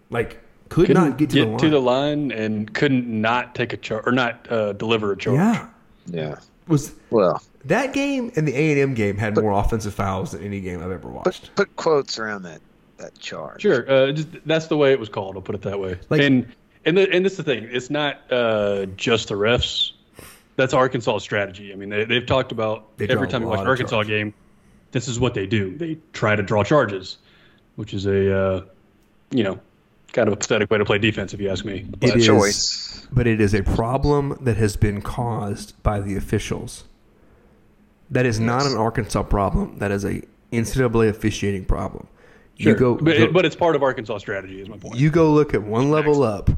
[0.09, 2.29] Like could Couldn't not get to the line.
[2.29, 5.35] line and couldn't not take a charge or not uh, deliver a charge.
[5.37, 5.67] yeah,
[6.07, 6.35] Yeah.
[6.67, 10.43] was Well, that game and the A and M game had more offensive fouls than
[10.43, 11.55] any game I've ever watched.
[11.55, 12.59] put put quotes around that
[12.97, 13.61] that charge.
[13.61, 15.35] Sure, uh, just, that's the way it was called.
[15.35, 15.99] I'll put it that way.
[16.09, 16.47] Like- and
[16.85, 17.67] and the, and this is the thing.
[17.71, 19.91] It's not uh, just the refs.
[20.55, 21.71] That's Arkansas' strategy.
[21.73, 24.09] I mean, they, they've talked about They every time you watch an Arkansas charges.
[24.09, 24.33] game.
[24.91, 25.77] This is what they do.
[25.77, 27.17] They try to draw charges,
[27.75, 28.61] which is a uh,
[29.31, 29.59] you know
[30.13, 31.79] kind of a pathetic way to play defense, if you ask me.
[31.79, 33.07] It But is- choice.
[33.11, 36.85] but it is a problem that has been caused by the officials.
[38.09, 39.79] That is not an Arkansas problem.
[39.79, 40.21] That is a
[40.53, 42.07] NCAA officiating problem.
[42.59, 42.73] Sure.
[42.73, 44.61] You go, but, go- it, but it's part of Arkansas strategy.
[44.61, 44.95] Is my point.
[44.95, 46.49] you go look at one level up.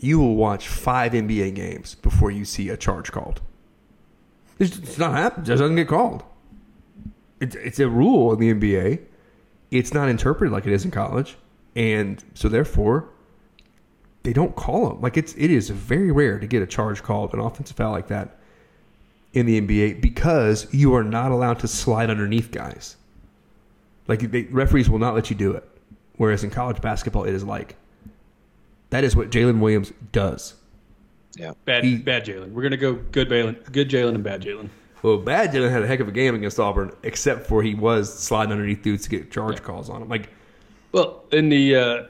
[0.00, 3.40] You will watch five NBA games before you see a charge called.
[4.58, 5.46] It's, it's not happening.
[5.46, 6.22] It doesn't get called.
[7.40, 9.00] It's, it's a rule in the NBA.
[9.70, 11.36] It's not interpreted like it is in college,
[11.76, 13.08] and so therefore,
[14.22, 15.00] they don't call them.
[15.00, 18.08] Like it's it is very rare to get a charge called, an offensive foul like
[18.08, 18.38] that,
[19.32, 22.96] in the NBA because you are not allowed to slide underneath guys.
[24.08, 25.64] Like they, referees will not let you do it.
[26.16, 27.76] Whereas in college basketball, it is like
[28.90, 30.54] that is what Jaylin Williams does.
[31.36, 31.52] Yeah.
[31.64, 32.50] bad, he- bad Jaylin.
[32.52, 34.68] We're gonna go good Jaylin, good Jaylin, and bad Jaylin.
[35.02, 38.12] Well, bad Jaylin had a heck of a game against Auburn, except for he was
[38.12, 40.08] sliding underneath dudes to get charge calls on him.
[40.08, 40.30] Like
[40.90, 42.02] Well, in the uh,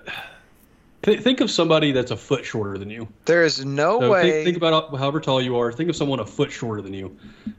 [1.03, 3.07] th- think of somebody that's a foot shorter than you.
[3.27, 4.23] There is no So way.
[4.31, 5.71] think, think about however tall you are.
[5.73, 7.15] Think of someone a foot shorter than you,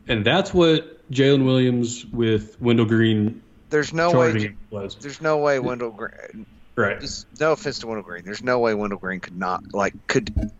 [0.07, 4.47] and that's what Jaylin Williams with Wendell Green there's no charging way.
[4.47, 4.95] him was.
[4.95, 6.45] There's no way Wendell Green.
[6.75, 6.99] Right.
[7.01, 8.23] Just no offense to Wendell Green.
[8.25, 10.51] There's no way Wendell Green could not like could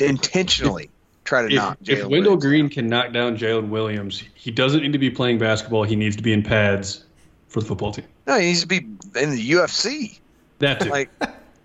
[0.00, 0.90] intentionally
[1.24, 1.78] try to If, knock.
[1.86, 2.70] if Wendell Williams Green down.
[2.70, 5.84] can knock down Jaylin Williams, he doesn't need to be playing basketball.
[5.84, 7.04] He needs to be in pads
[7.48, 8.04] for the football team.
[8.26, 10.18] no, he needs to be in the UFC.
[10.60, 10.88] That too.
[10.90, 11.10] Like,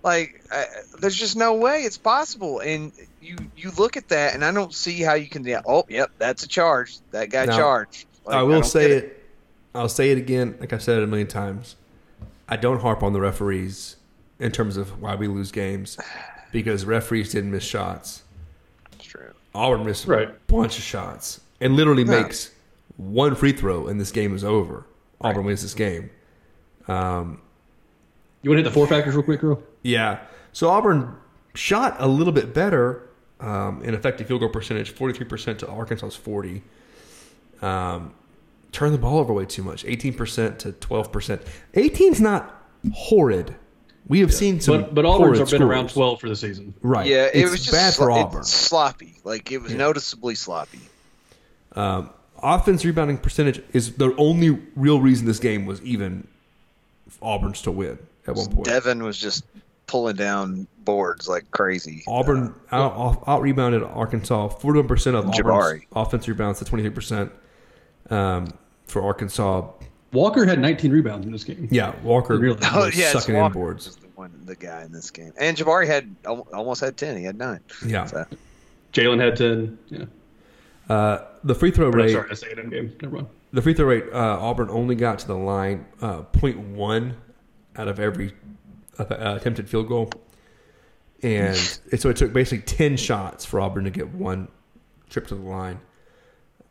[0.04, 0.64] like uh,
[1.00, 2.60] there's just no way it's possible.
[2.60, 5.48] And you you look at that, and I don't see how you can.
[5.66, 6.98] Oh, yep, that's a charge.
[7.12, 8.06] That guy Now, charged.
[8.26, 9.23] Like, I will don't say get it.
[9.76, 11.76] I'll say it again, like I've said it a million times.
[12.48, 13.96] I don't harp on the referees
[14.40, 15.98] in terms of why we lose games
[16.52, 18.24] because referees didn't miss shots.
[18.94, 19.32] It's true.
[19.56, 20.30] Auburn missed Right.
[20.30, 22.22] a bunch of shots and literally Yeah.
[22.22, 22.52] makes
[22.98, 24.86] one free throw and this game is over.
[25.22, 26.10] Auburn wins this game.
[26.88, 27.42] Um,
[28.42, 29.64] you want to hit the four factors real quick, girl?
[29.84, 30.20] yeah.
[30.52, 31.16] So Auburn
[31.56, 33.08] shot a little bit better
[33.40, 36.62] um, in effective field goal percentage, 43% to Arkansas's 40.
[37.62, 38.14] Um,
[38.74, 41.42] turned the ball over way too much, 18% to 12%.
[41.76, 42.62] 18's not
[42.94, 43.56] horrid.
[44.08, 46.74] We have seen some But but Auburn's have been around twelve for the season.
[46.82, 47.08] Right.
[47.08, 48.42] Yeah, it it's was just bad for slo- Auburn.
[48.42, 49.16] It's sloppy.
[49.24, 50.82] Like it was noticeably sloppy.
[51.72, 52.10] Um,
[52.42, 56.28] offense rebounding percentage is the only real reason this game was even
[57.22, 58.68] Auburn's to win at one point.
[58.68, 59.46] Devan was just
[59.88, 62.04] pulling down boards like crazy.
[62.06, 64.50] Auburn out, out rebounded Arkansas.
[64.50, 65.82] Forty-one percent of Auburn's Jabari.
[65.96, 67.32] offense rebounds to twenty-three percent
[68.10, 68.50] um,
[68.94, 69.68] for Arkansas.
[70.14, 71.68] Walker had 19 rebounds in this game.
[71.72, 72.56] Yeah, Walker Really?
[72.56, 73.88] was Oh yeah, it's sucking in boards.
[73.88, 77.18] was the one, the guy in this game, and Jabari had almost had ten.
[77.18, 77.60] He had nine.
[77.86, 78.26] Yeah, So,
[78.94, 79.78] Jaylin had 10.
[79.90, 80.06] Yeah.
[80.88, 82.12] uh, the free throw Or, no, rate.
[82.12, 82.96] sorry, that's A&M game.
[83.02, 83.28] Never mind.
[83.54, 84.06] The free throw rate.
[84.14, 87.16] Uh, Auburn only got to the line uh, 0.1
[87.76, 88.34] out of every
[89.00, 90.12] uh, attempted field goal,
[91.24, 94.48] and so it took basically ten shots for Auburn to get one
[95.10, 95.80] trip to the line.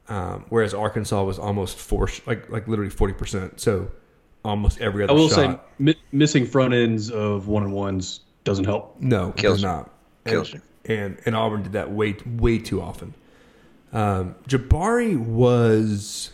[0.09, 3.61] Um, whereas Arkansas was almost four, like like literally forty percent.
[3.61, 3.91] So
[4.45, 5.37] almost every other I will shot.
[5.37, 8.97] say mi- missing front ends of one and ones doesn't help.
[9.01, 9.69] No, it Kills does you.
[9.69, 9.91] not.
[10.27, 13.15] Kills and, And and Auburn did that way way too often.
[13.93, 16.31] Um, Jabari was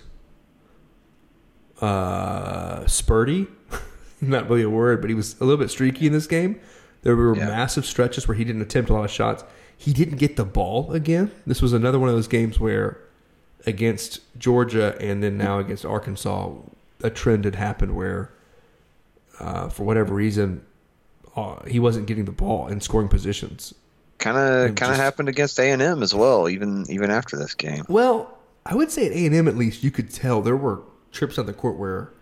[1.80, 3.48] uh, spurty,
[4.20, 6.60] not really a word, but he was a little bit streaky in this game.
[7.02, 7.46] There were Yeah.
[7.46, 9.44] massive stretches where he didn't attempt a lot of shots.
[9.76, 11.30] He didn't get the ball again.
[11.46, 13.00] This was another one of those games where
[13.66, 16.52] against Georgia and then now against Arkansas,
[17.02, 18.32] a trend had happened where,
[19.40, 20.64] uh, for whatever reason,
[21.36, 23.74] uh, he wasn't getting the ball in scoring positions.
[24.18, 26.48] kind of kind of happened against A and M as well.
[26.48, 27.84] Even even after this game.
[27.88, 30.82] Well, I would say at A and M at least you could tell there were
[31.12, 32.12] trips on the court where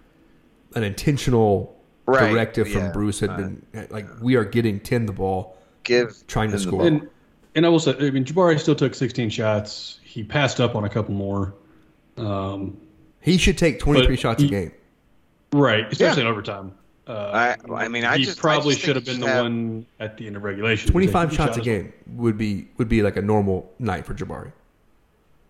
[0.74, 1.74] an intentional
[2.08, 6.14] Right, directive from yeah, Bruce had been like, "We are getting ten the ball, Give
[6.28, 7.08] trying to score." And
[7.56, 9.98] and I will say, I mean, Jabari still took 16 shots.
[10.16, 11.52] He passed up on a couple more.
[12.16, 12.78] Um,
[13.20, 14.72] He should take twenty three But shots a game.
[15.52, 16.72] right, especially in overtime.
[17.06, 19.42] Uh, I- I mean, I he just- I probably just should have been the have-
[19.42, 20.90] one at the end of regulation.
[20.90, 24.14] Twenty five Taking shots a game would be would be like a normal night for
[24.14, 24.52] Jabari.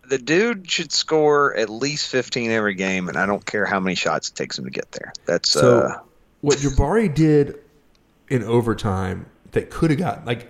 [0.09, 3.95] the dude should score at least 15 every game, and I don't care how many
[3.97, 5.13] shots it takes him to get there.
[5.27, 5.99] That's So uh,
[6.41, 7.59] what Jabari did
[8.29, 10.49] in overtime that could have got like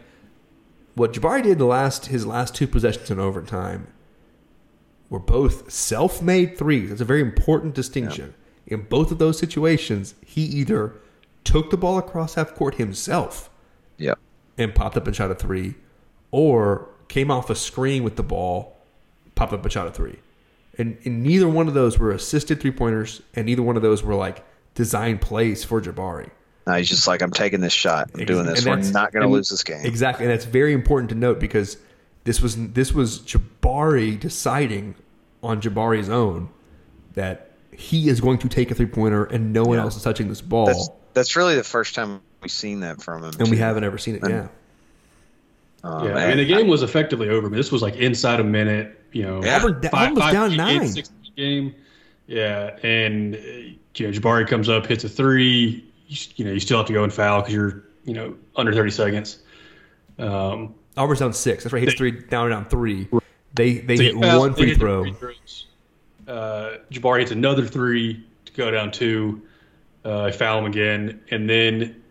[0.94, 3.86] what Jabari did the last his last two possessions in overtime
[5.09, 6.88] were both self-made threes.
[6.88, 8.34] That's a very important distinction.
[8.66, 10.94] In both of those situations, he either
[11.44, 13.48] took the ball across half court himself
[13.98, 14.14] yeah.
[14.59, 15.74] and popped up and shot a three,
[16.32, 18.76] or came off a screen with the ball,
[19.36, 20.18] popped up and shot a three.
[20.78, 24.02] And, and neither one of those were assisted three pointers, and neither one of those
[24.02, 24.44] were like
[24.74, 26.30] design plays for Jabari.
[26.66, 28.11] No, he's just like, I'm taking this shot.
[28.14, 28.66] I'm doing this.
[28.66, 29.84] And We're not going to lose this game.
[29.84, 31.76] Exactly, and that's very important to note because
[32.27, 34.95] this was this was Jabari deciding
[35.43, 36.51] on Jabari's own
[37.14, 39.85] that he is going to take a three pointer and no one Yeah.
[39.85, 40.66] else is touching this ball.
[40.66, 43.33] That's That's really the first time we've seen that from him.
[43.39, 44.22] and we haven't ever seen it.
[44.22, 44.49] And- Yeah,
[45.85, 47.49] Um, Yeah, I and the game was effectively over.
[47.49, 48.99] But this was like inside a minute.
[49.12, 49.57] You know, Yeah.
[49.59, 50.89] Auburn, da- Auburn was down eight, nine.
[50.89, 51.74] six game.
[52.27, 55.85] Yeah, and uh, you know Jabari comes up, hits a three.
[56.09, 58.72] You, you know, you still have to go and foul because you're you know under
[58.74, 59.39] 30 seconds.
[60.18, 61.64] Um, Auburn's down six.
[61.64, 61.82] That's right.
[61.82, 63.09] Hits three down and down three.
[63.55, 65.12] They they so hit you one free throw.
[65.12, 65.36] free.
[66.28, 69.42] Uh, Jabari hits another three to go down two.
[70.05, 72.03] Uh, I foul him again, and then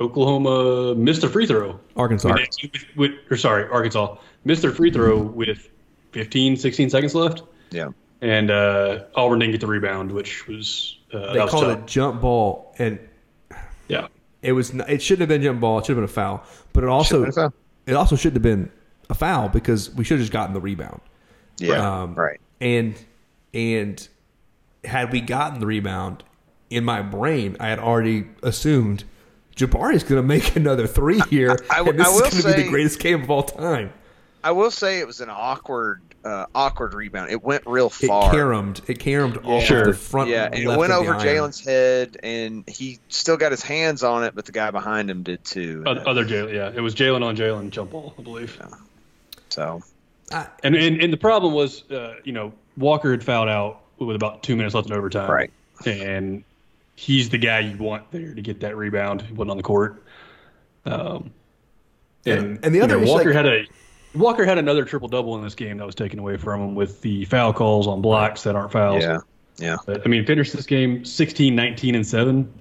[0.00, 1.78] Oklahoma missed a free throw.
[1.96, 2.36] Arkansas.
[2.62, 5.68] With, with, or sorry, Arkansas missed their free throw with
[6.12, 7.88] 15, 16 seconds left, yeah,
[8.20, 11.78] and uh, Auburn didn't get the rebound, which was uh, They was called tough.
[11.78, 12.98] it jump ball, and
[13.88, 14.08] Yeah,
[14.42, 14.70] it was.
[14.72, 15.78] n- It shouldn't have been jump ball.
[15.78, 16.44] It should have been a foul.
[16.72, 17.52] But it also
[17.86, 17.94] Should've been a foul.
[17.94, 18.70] it also shouldn't have been
[19.10, 21.00] a foul because we should have just gotten the rebound.
[21.58, 22.40] yeah, Um, right.
[22.60, 22.94] And
[23.54, 24.06] and
[24.84, 26.22] had we gotten the rebound,
[26.70, 29.04] in my brain, I had already assumed
[29.54, 32.62] Jabari's going to make another three here, I- and this I is going to be
[32.64, 33.92] the greatest game of all time.
[34.44, 37.30] I will say it was an awkward, uh, awkward rebound.
[37.30, 38.28] It went real far.
[38.28, 38.80] It caromed.
[38.86, 39.86] It caromed off Sure.
[39.86, 40.30] the front.
[40.30, 41.14] yeah, and it went over.
[41.14, 45.22] Jaylin's head, and he still got his hands on it, but the guy behind him
[45.22, 45.82] did too.
[45.86, 46.54] other, other Jaylin.
[46.54, 48.60] Yeah, it was Jaylin on Jaylin jump ball, I believe.
[49.50, 49.82] So
[50.62, 54.42] And, and and the problem was, uh, you know, Walker had fouled out with about
[54.42, 55.30] two minutes left in overtime.
[55.30, 55.50] Right.
[55.84, 56.44] And
[56.96, 59.22] he's the guy you want there to get that rebound.
[59.22, 60.02] He wasn't on the court.
[60.86, 61.32] Um,
[62.24, 63.64] and, and the you other know, Walker like- had a
[64.14, 67.00] Walker had another triple double in this game that was taken away from him with
[67.00, 69.02] the foul calls on blocks that aren't fouls.
[69.02, 69.18] yeah,
[69.58, 69.76] yeah.
[69.86, 72.52] But I mean, finished this game 16, 19, and seven.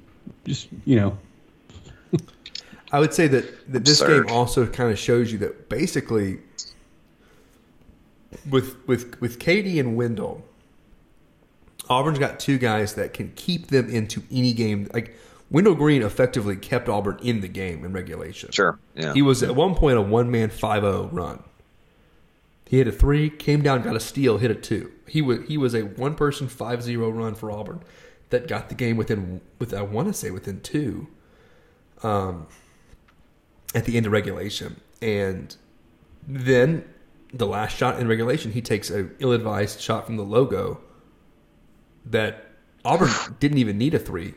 [0.45, 1.17] Just you know,
[2.91, 4.27] I would say that, that this Absurd.
[4.27, 6.39] game also kind of shows you that basically
[8.49, 10.43] with with with KD and Wendell,
[11.89, 14.89] Auburn's got two guys that can keep them into any game.
[14.93, 15.15] Like
[15.51, 18.51] Wendell Green effectively kept Auburn in the game in regulation.
[18.51, 18.79] Sure.
[18.95, 19.13] Yeah.
[19.13, 21.43] He was at one point a one man 5-0 run.
[22.67, 24.93] He hit a three, came down, got a steal, hit a two.
[25.05, 27.83] He was he was a one person 5-0 run for Auburn
[28.29, 31.07] that got the game within with I want to say within two.
[32.01, 32.47] Um,
[33.75, 35.55] at the end of regulation, and
[36.27, 36.83] then
[37.33, 40.81] the last shot in regulation, he takes a ill-advised shot from the logo
[42.05, 42.47] that
[42.83, 44.33] Auburn didn't even need a three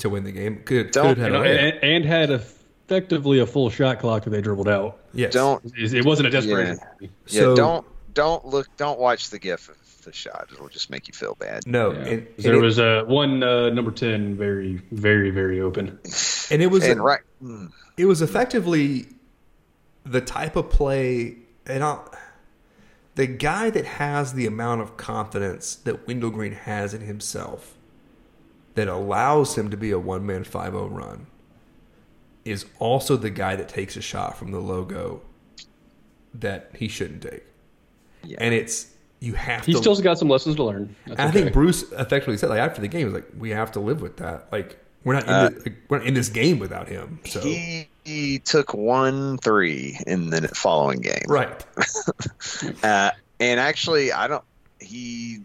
[0.00, 0.56] to win the game.
[0.56, 3.98] Could could Don't- have had you know, a and, and had effectively a full shot
[4.00, 4.98] clock that they dribbled out.
[5.14, 5.32] Yes.
[5.32, 6.78] Don't It it wasn't a desperation.
[7.00, 10.48] yeah, So- don't don't look don't watch the gif of the shot.
[10.52, 11.66] It'll just make you feel bad.
[11.66, 11.98] No, Yeah.
[11.98, 15.98] and, and there it, was uh, one uh, number ten, very, very, very open.
[16.50, 19.06] and it was And a- right mm, it was effectively
[20.04, 21.36] the type of play
[21.66, 22.12] and I'll,
[23.16, 27.76] the guy that has the amount of confidence that Wendell Green has in himself
[28.80, 31.26] that allows him to be a one man 5 0 run
[32.46, 35.20] is also the guy that takes a shot from the logo
[36.32, 37.44] that he shouldn't take.
[38.24, 38.38] Yeah.
[38.40, 40.96] And it's you have He's to He still's got some lessons to learn.
[41.06, 43.70] That's I think Bruce effectively said like after the game, he was like, "We have
[43.72, 44.50] to live with that.
[44.50, 47.40] Like we're not in Uh, the, like, we're not in this game without him." So
[47.40, 51.24] he, he took one three in the following game.
[51.28, 51.66] right,
[52.82, 54.44] Uh, and actually, I don't.
[54.78, 55.42] He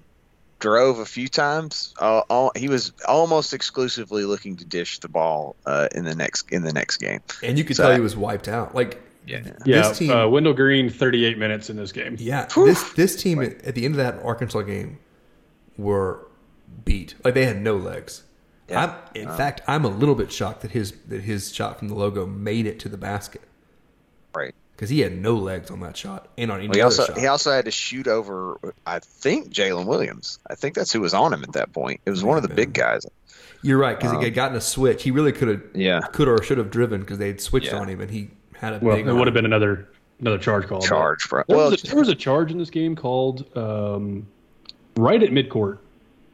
[0.60, 1.93] drove a few times.
[1.99, 6.51] Uh, all, he was almost exclusively looking to dish the ball uh, in the next
[6.51, 7.20] in the next game.
[7.43, 8.74] and you could So tell I- he was wiped out.
[8.76, 9.41] Like Yeah.
[9.66, 12.16] yeah, this team, uh, Wendell Green, thirty-eight minutes in this game.
[12.20, 14.99] yeah, this this team at, at the end of that Arkansas game
[15.78, 16.26] were
[16.84, 17.16] beat.
[17.24, 18.24] Like they had no legs.
[18.70, 18.84] Yeah.
[19.14, 21.95] I'm, in fact, I'm a little bit shocked that his that his shot from the
[21.95, 23.41] logo made it to the basket
[24.34, 24.56] Right.
[24.76, 27.17] Because he had no legs on that shot and on any Well, he also shot.
[27.17, 28.57] he also had to shoot over.
[28.86, 30.38] I think Jaylin Williams.
[30.49, 32.01] I think that's who was on him at that point.
[32.05, 33.05] It was one of the big guys.
[33.61, 35.01] You're right because he had gotten a switch.
[35.03, 36.01] He really could have, Um, Yeah.
[36.11, 37.80] could or should have driven because they had switched Yeah.
[37.80, 39.07] on him and he had a Well, big.
[39.07, 39.88] it would have been another
[40.19, 40.82] another charge call.
[40.82, 41.43] Charge, bro.
[41.47, 44.28] There, Well, was a, there was a charge in this game called um,
[44.97, 45.78] right at midcourt.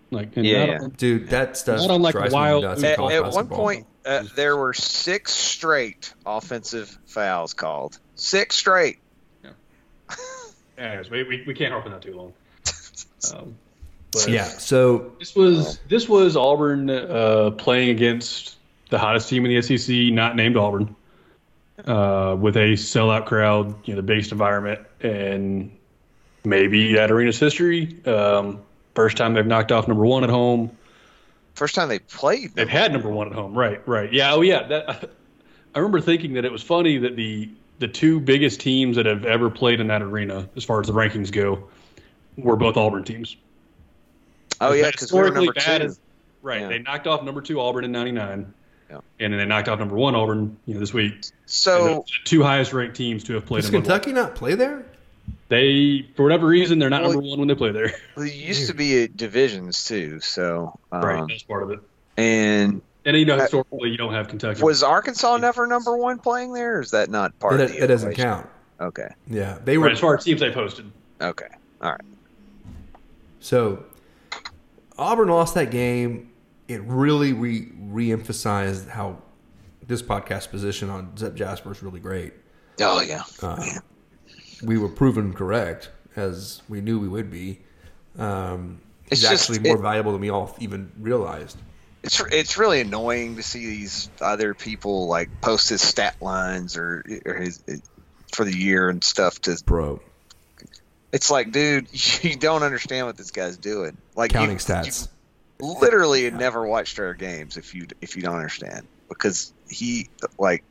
[0.10, 0.88] Like, and Yeah, not- yeah.
[0.98, 3.00] Dude, that stuff Not on, like, me wild- at, at
[3.34, 7.98] one point, uh, there were six straight offensive fouls called.
[8.22, 9.00] Six straight.
[10.78, 12.34] Anyways, we, we, we can't harp on that too long.
[13.36, 13.56] Um,
[14.12, 14.46] but yeah.
[14.46, 18.56] So This was this was Auburn uh, playing against
[18.90, 20.96] the hottest team in the SEC, not named Auburn,
[21.86, 25.72] uh, with a sellout crowd, you know, the biggest environment, and
[26.44, 27.96] maybe that arena's history.
[28.08, 28.60] Um,
[28.96, 30.76] first time they've knocked off number one at home.
[31.54, 32.56] First time they played.
[32.56, 33.88] They've had number one at home, right?
[33.88, 34.12] Right.
[34.12, 34.34] Yeah.
[34.34, 34.64] Oh, yeah.
[34.64, 35.12] That
[35.76, 37.52] I remember thinking that it was funny that the
[37.82, 40.94] the two biggest teams that have ever played in that arena, as far as the
[40.94, 41.68] rankings go,
[42.38, 43.36] were both Auburn teams.
[44.62, 45.88] Oh yeah, As because we were historically bad two.
[45.88, 46.00] as-
[46.42, 46.62] right.
[46.62, 46.68] Yeah.
[46.70, 48.54] They knocked off number two Auburn in '99,
[48.90, 49.00] Yeah.
[49.20, 51.14] and then they knocked off number one Auburn, you know, this week.
[51.48, 53.62] So the two highest ranked teams to have played.
[53.64, 53.82] Does them.
[53.82, 54.86] Kentucky not play there?
[55.50, 57.94] They, for whatever reason, they're not Well, number one when they play there.
[58.16, 60.20] there used to be divisions too.
[60.22, 61.80] So um, right, that's part of it.
[62.18, 64.62] and And you know, historically, you don't have Kentucky.
[64.62, 66.78] was Arkansas never number one playing there?
[66.78, 68.32] Or is that not part That, of the that doesn't equation?
[68.32, 68.50] count.
[68.80, 69.08] Okay.
[69.28, 69.92] Yeah, they right, were.
[69.92, 70.92] as far as teams they posted.
[71.20, 71.48] Okay.
[71.82, 72.02] All right.
[73.40, 73.84] So
[74.98, 76.32] Auburn lost that game.
[76.68, 79.22] It really re re-emphasized how
[79.88, 82.34] this podcast position on Zep Jasper is really great.
[82.80, 83.24] Oh yeah.
[83.42, 83.64] Uh,
[84.64, 87.60] we were proven correct as we knew we would be.
[88.18, 91.58] Um, It's he's just- actually more it- valuable than we all even realized.
[92.04, 97.04] It's it's really annoying to see these other people like post his stat lines or
[97.26, 97.64] or his
[98.34, 100.02] for the year and stuff to Bro,
[101.12, 101.88] It's like, dude,
[102.24, 103.98] you don't understand what this guy's doing.
[104.16, 105.08] Like counting you, stats.
[105.62, 110.10] you literally had never watched our games if you if you don't understand because he
[110.40, 110.64] like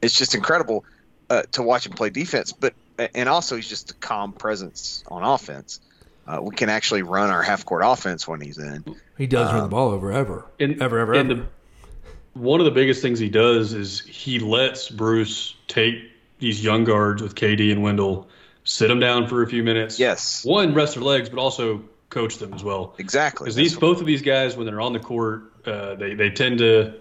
[0.00, 0.84] it's just incredible
[1.30, 2.74] uh, to watch him play defense, but
[3.14, 5.80] and also he's just a calm presence on offense.
[6.26, 8.84] Uh, we can actually run our half court offense when he's in.
[9.18, 11.40] He does Um, run the ball over ever, And, ever, ever, and ever.
[11.42, 15.96] The, one of the biggest things he does is he lets Bruce take
[16.38, 18.28] these young guards with KD and Wendell,
[18.64, 19.98] sit them down for a few minutes.
[19.98, 22.94] Yes, One, rest their legs, but also coach them as well.
[22.98, 23.44] exactly.
[23.44, 26.58] Because these both of these guys, when they're on the court, uh, they they tend
[26.58, 26.94] to,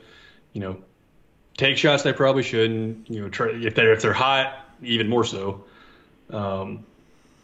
[0.53, 0.77] you know,
[1.57, 3.09] take shots they probably shouldn't.
[3.09, 5.63] You know, try, if they're if they're hot, even more so.
[6.29, 6.85] Um,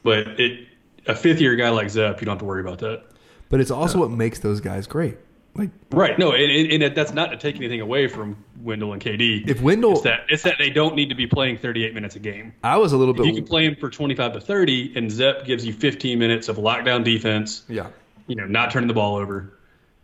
[0.04, 0.68] but it
[1.08, 3.04] a fifth year guy like Zep, you don't have to worry about that.
[3.50, 5.18] but it's also what makes those guys great.
[5.58, 6.18] Like Right.
[6.20, 9.50] No, and, and, and that's not to take anything away from Wendell and KD.
[9.50, 12.20] if Wendell, it's that it's that they don't need to be playing 38 minutes a
[12.20, 12.54] game.
[12.64, 15.46] I was a little If you can play him for 25 to 30, and Zep
[15.46, 17.88] gives you 15 minutes of lockdown defense, yeah.
[18.28, 19.58] you know, not turning the ball over,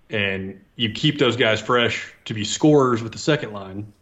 [0.10, 3.93] and you keep those guys fresh to be scorers with the second line,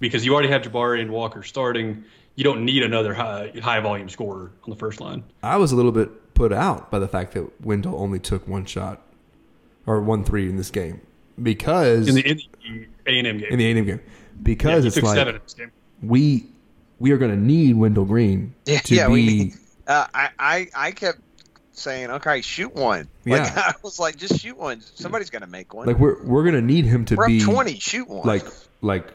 [0.00, 2.04] because you already have Jabari and Walker starting.
[2.36, 5.22] You don't need another high high volume scorer on the first line.
[5.42, 8.64] I was a little bit put out by the fact that Wendell only took one
[8.64, 9.00] shot
[9.86, 11.00] or one three in this game
[11.40, 12.26] because In the
[13.06, 14.00] A and M game, in the A&M game
[14.42, 15.70] because he it's like seven in this game.
[16.02, 16.46] we
[16.98, 19.54] we are going to need Wendell Green Yeah, to yeah, be we
[19.86, 21.18] Uh, I, I I kept
[21.72, 23.08] saying, okay, shoot one.
[23.26, 23.52] Like, Yeah.
[23.66, 24.80] I was like, just shoot one.
[24.80, 25.86] Somebody's going to make one.
[25.86, 27.78] like we're we're going to need him to We're be up 20.
[27.78, 28.26] Shoot one.
[28.26, 28.44] like
[28.80, 29.12] like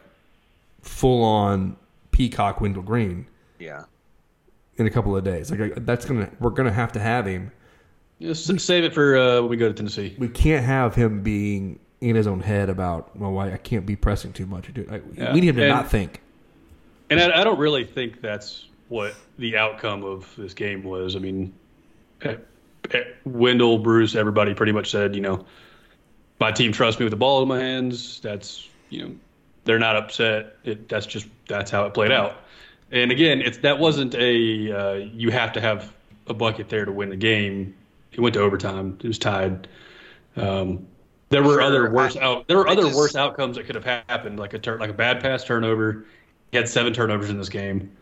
[0.82, 1.76] full on
[2.20, 3.26] peacock Wendell Green
[3.58, 3.84] yeah.
[4.76, 5.50] in a couple of days.
[5.50, 7.50] Like that's going to we're going to have to have him.
[8.20, 10.14] Just save it for uh, when we go to Tennessee.
[10.18, 13.96] We can't have him being in his own head about well why I can't be
[13.96, 14.68] pressing too much.
[14.68, 15.32] or do- Yeah.
[15.32, 16.20] We need him to And- not think.
[17.08, 21.16] And I, I don't really think that's what the outcome of this game was.
[21.16, 21.52] I mean,
[22.22, 22.36] eh,
[22.92, 25.44] eh, Wendell, Bruce, everybody pretty much said, you know,
[26.38, 28.20] my team trusts me with the ball in my hands.
[28.20, 29.14] That's, you know,
[29.64, 30.56] they're not upset.
[30.64, 32.36] It, that's just that's how it played out.
[32.92, 35.92] And again, it's that wasn't a uh, you have to have
[36.26, 37.74] a bucket there to win the game.
[38.12, 38.98] It went to overtime.
[39.02, 39.68] It was tied.
[40.36, 40.86] Um,
[41.28, 42.48] there were Sure, other worse I- out.
[42.48, 44.90] There were I other just- worse outcomes that could have happened, like a turn, like
[44.90, 46.04] a bad pass turnover.
[46.50, 47.92] He had seven turnovers in this game.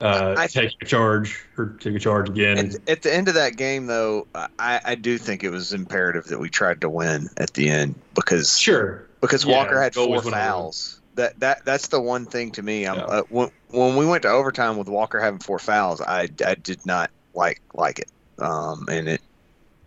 [0.00, 2.58] Uh, I- taking a charge or taking a charge again.
[2.58, 6.26] At, at the end of that game, though, I, I do think it was imperative
[6.26, 10.20] that we tried to win at the end because sure, because Yeah, Walker had four
[10.22, 10.95] fouls.
[11.16, 12.82] That that that's the one thing to me.
[12.82, 12.94] Yeah.
[12.94, 16.84] uh, when when we went to overtime with Walker having four fouls, I, I did
[16.86, 18.10] not like like it.
[18.38, 19.22] Um, and it,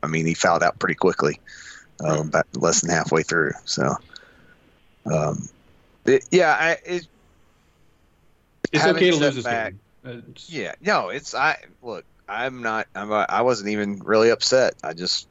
[0.01, 1.39] I mean, he fouled out pretty quickly,
[2.03, 3.51] um, about less than halfway through.
[3.65, 3.95] So,
[5.05, 5.47] um,
[6.05, 7.07] it, yeah, I it,
[8.71, 9.73] it's okay to lose this back-
[10.03, 10.23] game.
[10.29, 12.05] It's- yeah, no, it's I look.
[12.27, 12.87] I'm not.
[12.95, 13.11] I'm.
[13.11, 14.75] I wasn't even really upset.
[14.83, 15.27] I just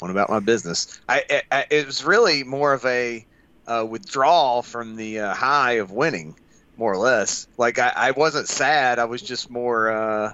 [0.00, 1.00] went about my business.
[1.08, 1.22] I.
[1.30, 3.24] I- I it was really more of a
[3.66, 6.36] uh, withdrawal from the uh, high of winning,
[6.76, 7.46] more or less.
[7.56, 8.98] Like I, I wasn't sad.
[8.98, 9.90] I was just more.
[9.90, 10.32] Uh,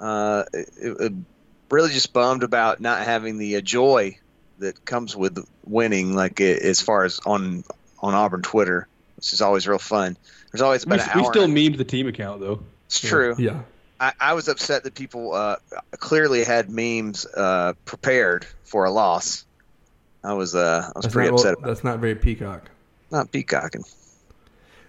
[0.00, 1.12] uh, it, it-
[1.70, 4.18] really just bummed about not having the uh, joy
[4.58, 6.14] that comes with winning.
[6.14, 7.64] Like uh, as far as on
[8.00, 10.16] on Auburn Twitter, which is always real fun.
[10.50, 12.62] There's always we, about an we still memed the team account though.
[12.86, 13.36] it's true.
[13.38, 13.60] Yeah.
[14.00, 15.56] I, I was upset that people uh,
[15.92, 19.44] clearly had memes uh, prepared for a loss.
[20.24, 22.70] I was uh, I was That's pretty not, upset well, about that's not very peacock.
[23.10, 23.84] not peacocking.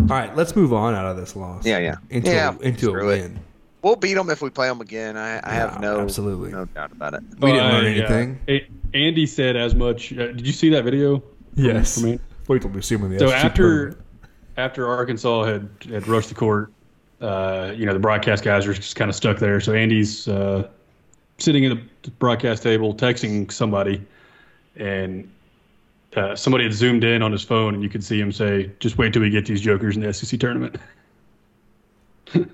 [0.01, 1.65] All right, let's move on out of this loss.
[1.65, 1.95] Yeah, yeah.
[2.09, 3.21] Into Yeah, a, into a screw it.
[3.21, 3.39] win.
[3.83, 5.15] We'll beat them if we play them again.
[5.17, 6.51] I, I Yeah, have no absolutely.
[6.51, 7.21] no doubt about it.
[7.39, 8.39] We didn't learn Uh, anything.
[8.47, 8.55] yeah.
[8.55, 10.11] A- Andy said as much.
[10.13, 11.23] Uh, did you see that video?
[11.55, 11.99] Yes.
[11.99, 12.23] from Andy?
[12.47, 14.01] Wait till we see when the So SEC after tournament.
[14.57, 16.71] after Arkansas had had rushed the court,
[17.21, 19.61] uh, you know the broadcast guys are just kind of stuck there.
[19.61, 20.67] So Andy's uh,
[21.37, 24.01] sitting at the broadcast table texting somebody,
[24.75, 25.29] and
[26.15, 28.97] uh, somebody had zoomed in on his phone, and you could see him say, "Just
[28.97, 30.77] wait till we get these jokers in the SEC tournament."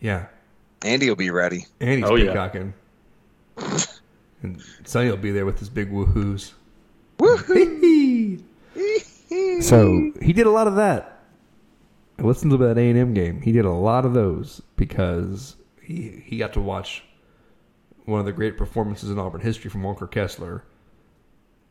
[0.00, 0.26] Yeah.
[0.84, 1.64] Andy will be ready.
[1.80, 2.28] And he's Oh, yeah.
[2.32, 2.74] peacocking.
[4.42, 6.52] and Sonny will be there with his big woohoos.
[9.62, 11.22] so he did a lot of that.
[12.18, 13.40] I listened to that A and M game.
[13.42, 17.02] He did a lot of those because he he got to watch
[18.04, 20.62] one of the great performances in Auburn history from Walker Kessler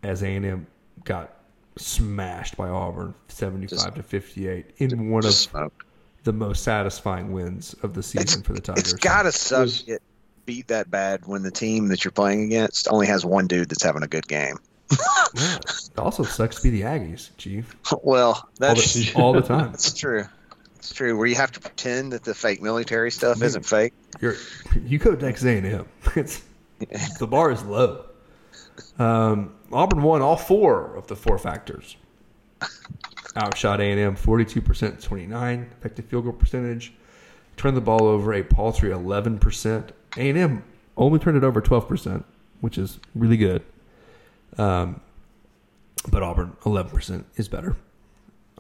[0.06, 0.68] as A and M
[1.04, 1.34] got
[1.78, 5.86] smashed by Auburn, seventy five to fifty eight, in one of Just smoke.
[6.24, 8.84] the most satisfying wins of the season It's, for the Tigers.
[8.84, 10.02] it's gotta suck was- to get
[10.46, 13.82] beat that bad when the team that you're playing against only has one dude that's
[13.84, 14.58] having a good game.
[15.38, 15.58] Yeah.
[15.58, 17.76] It also sucks to be the Aggies, Chief.
[18.04, 19.72] well, All that's the, all the time.
[19.72, 20.24] that's true.
[20.78, 21.18] It's true.
[21.18, 23.92] Where you have to pretend that the fake military stuff isn't fake.
[24.22, 24.36] You're,
[24.86, 25.86] you go to Texas A&M.
[26.16, 26.42] It's,
[27.20, 28.06] the bar is low.
[29.00, 31.98] Um, Auburn won all four of the four factors.
[33.36, 36.94] Outshot A&M 42% to 29 effective field goal percentage.
[37.58, 39.90] Turned the ball over a paltry 11%.
[40.18, 40.64] A&M
[40.98, 42.24] only turned it over 12%,
[42.62, 43.64] which is really good.
[44.58, 45.02] Um,
[46.10, 47.76] but Auburn 11% is better.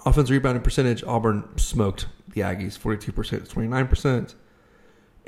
[0.06, 4.36] Offense rebounding percentage, Auburn smoked the Aggies 42% 29%.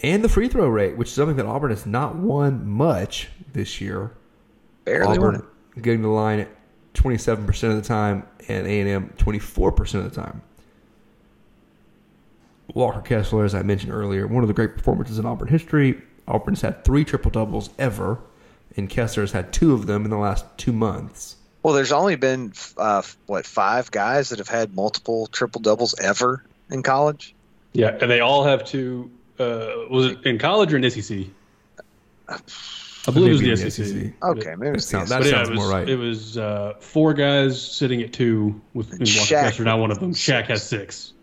[0.04, 3.82] And the free throw rate, which is something that Auburn has not won much this
[3.82, 4.12] year.
[4.88, 5.44] Barely Auburn
[5.76, 5.84] it.
[5.84, 6.50] getting the line at
[6.94, 10.42] 27% of the time and A&M 24% of the time.
[12.74, 16.02] Walker Kessler, as I mentioned earlier, one of the great performances in Auburn history.
[16.26, 18.20] Auburn's had three triple doubles ever,
[18.78, 21.36] and Kessler's had two of them in the last two months.
[21.64, 26.46] Well, there's only been uh, what five guys that have had multiple triple doubles ever
[26.72, 27.36] in college.
[27.74, 29.12] Yeah, and they all have to.
[29.38, 31.28] Uh, was it in college or in SEC?
[33.08, 33.86] I believe it was the the SEC.
[33.88, 34.14] SEC.
[34.24, 35.88] Okay, maybe That it's sounds, the that But yeah, sounds it was, more right.
[35.90, 40.00] It was uh, four guys sitting at two with and Walker Shaq not one of
[40.00, 40.10] them.
[40.10, 40.50] with Shaq six.
[40.50, 41.14] has six.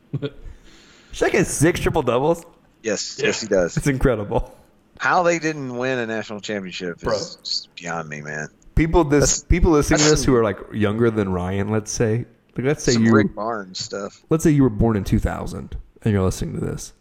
[1.12, 2.44] Shaq has six triple doubles.
[2.82, 3.76] yes, yes, he does.
[3.76, 4.56] It's incredible.
[4.98, 7.14] How they didn't win a national championship Bro.
[7.16, 8.48] is just beyond me, man.
[8.74, 11.90] People this That's- people listening to this some- who are like younger than Ryan, let's
[11.90, 12.24] say,
[12.56, 14.24] like let's say Some you Rick Barnes stuff.
[14.30, 16.92] let's say you were born in 2000 and you're listening to this.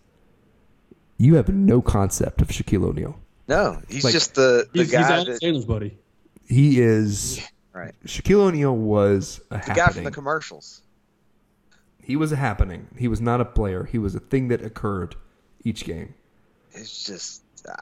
[1.17, 3.19] You have no concept of Shaquille O'Neal.
[3.55, 5.97] No, he's Like- just the the He's, he's guy Alan that, Sandler's buddy.
[6.47, 7.39] He is
[7.73, 7.93] right.
[8.05, 9.75] Shaquille O'Neal was a The happening.
[9.75, 10.81] guy from the commercials.
[12.01, 12.87] he was a happening.
[12.97, 13.83] He was not a player.
[13.85, 15.15] He was a thing that occurred
[15.63, 16.13] each game.
[16.73, 17.41] It's just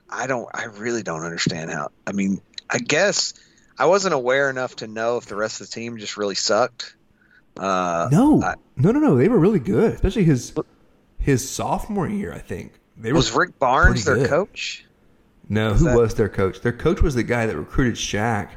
[0.09, 1.89] I don't I really don't understand how.
[2.05, 3.33] I mean, I guess
[3.79, 6.95] I wasn't aware enough to know if the rest of the team just really sucked.
[7.57, 9.17] Uh, No, I- no, no, no.
[9.17, 10.53] They were really good, especially his
[11.17, 12.31] his sophomore year.
[12.31, 13.17] I think they were.
[13.17, 14.29] was Rick Barnes their good.
[14.29, 14.85] coach?
[15.51, 16.61] No, who that- was their coach?
[16.61, 18.49] Their coach was the guy that recruited Shaq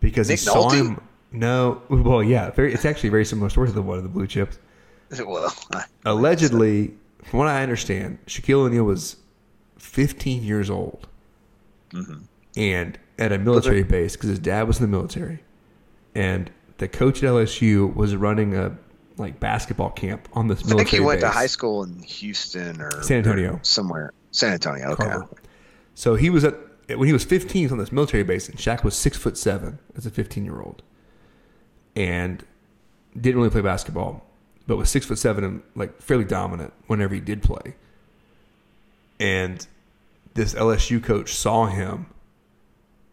[0.00, 0.74] because Nick he saw Nolte?
[0.74, 1.00] him.
[1.32, 2.72] No, well, yeah, very.
[2.74, 4.58] It's actually a very similar story to the one of the blue chips.
[5.26, 6.94] Well, I, Allegedly,
[7.24, 9.16] from what I understand, Shaquille O'Neal was
[9.78, 11.06] 15 years old
[11.92, 12.20] Mm-hmm.
[12.56, 15.42] and at a military base because his dad was in the military,
[16.14, 18.76] and the coach at LSU was running a
[19.16, 21.30] like basketball camp on this I think he went base.
[21.30, 23.54] to high school in Houston or San Antonio.
[23.54, 24.12] or somewhere.
[24.30, 24.90] San Antonio.
[24.92, 25.04] Okay.
[25.04, 25.26] Carver.
[26.00, 26.54] So he was at
[26.96, 29.36] when he was 15 he was on this military base, and Shaq was six foot
[29.36, 30.82] seven as a 15 year old,
[31.94, 32.42] and
[33.14, 34.24] didn't really play basketball,
[34.66, 37.74] but was six foot seven and like fairly dominant whenever he did play.
[39.20, 39.66] And
[40.32, 42.06] this LSU coach saw him,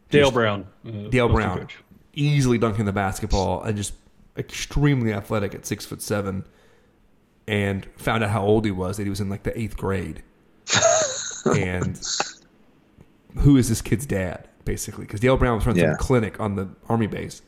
[0.09, 0.67] Dale Just- Brown.
[0.87, 1.79] uh, Dale Brown, coach.
[2.13, 3.95] easily dunking the basketball and just
[4.37, 6.45] extremely athletic at six foot seven,
[7.49, 10.23] and found out how old he was that he was in like the eighth grade,
[11.53, 11.99] and
[13.39, 15.05] who is this kid's dad basically?
[15.05, 15.91] Because Dale Brown was running Yeah.
[15.91, 17.41] some clinic on the army base,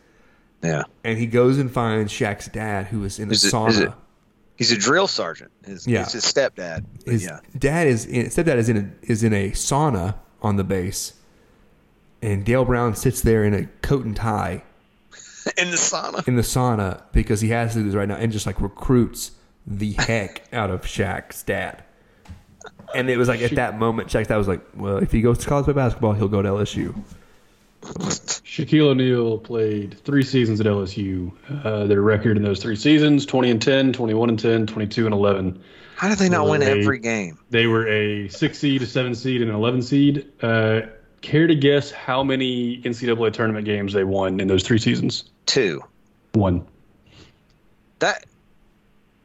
[0.64, 0.84] Yeah.
[1.04, 3.82] and he goes and finds Shaq's dad who is in a it- sauna.
[3.88, 3.94] it-
[4.56, 5.52] He's a drill sergeant.
[5.66, 6.02] His, Yeah.
[6.02, 6.84] It's his stepdad.
[7.06, 7.40] His yeah.
[7.58, 11.14] dad is in, stepdad is in a is in a sauna on the base,
[12.22, 14.64] and Dale Brown sits there in a coat and tie
[15.58, 16.28] In the sauna.
[16.28, 19.32] in the sauna because he has to do this right now and just like recruits
[19.66, 21.84] the heck out of Shaq's dad.
[22.96, 25.38] And it was like at that moment, Shaq's dad was like, "Well, if he goes
[25.40, 26.96] to college play basketball, he'll go to LSU."
[27.82, 31.32] Shaquille O'Neal played three seasons at LSU.
[31.64, 35.14] Uh, their record in those three seasons 20 and 10, 21 and 10, 22 and
[35.14, 35.62] 11.
[35.96, 37.38] How did they not win They- every game?
[37.52, 40.26] They were a six seed, a seven seed, and an 11 seed.
[40.42, 40.82] Uh,
[41.22, 45.26] care to guess how many NCAA tournament games they won in those three seasons?
[45.46, 45.82] Two.
[46.34, 46.66] One.
[48.00, 48.26] That.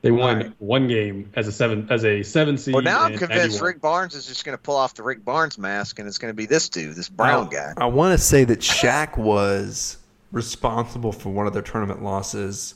[0.04, 0.52] They won Alright.
[0.58, 2.74] one game as a seven as a seven seed.
[2.74, 3.66] Well, now I'm convinced 91.
[3.66, 6.30] Rick Barnes is just going to pull off the Rick Barnes mask, and it's going
[6.30, 7.72] to be this dude, this brown guy.
[7.78, 9.96] I want to say that Shaq was
[10.30, 12.74] responsible for one of their tournament losses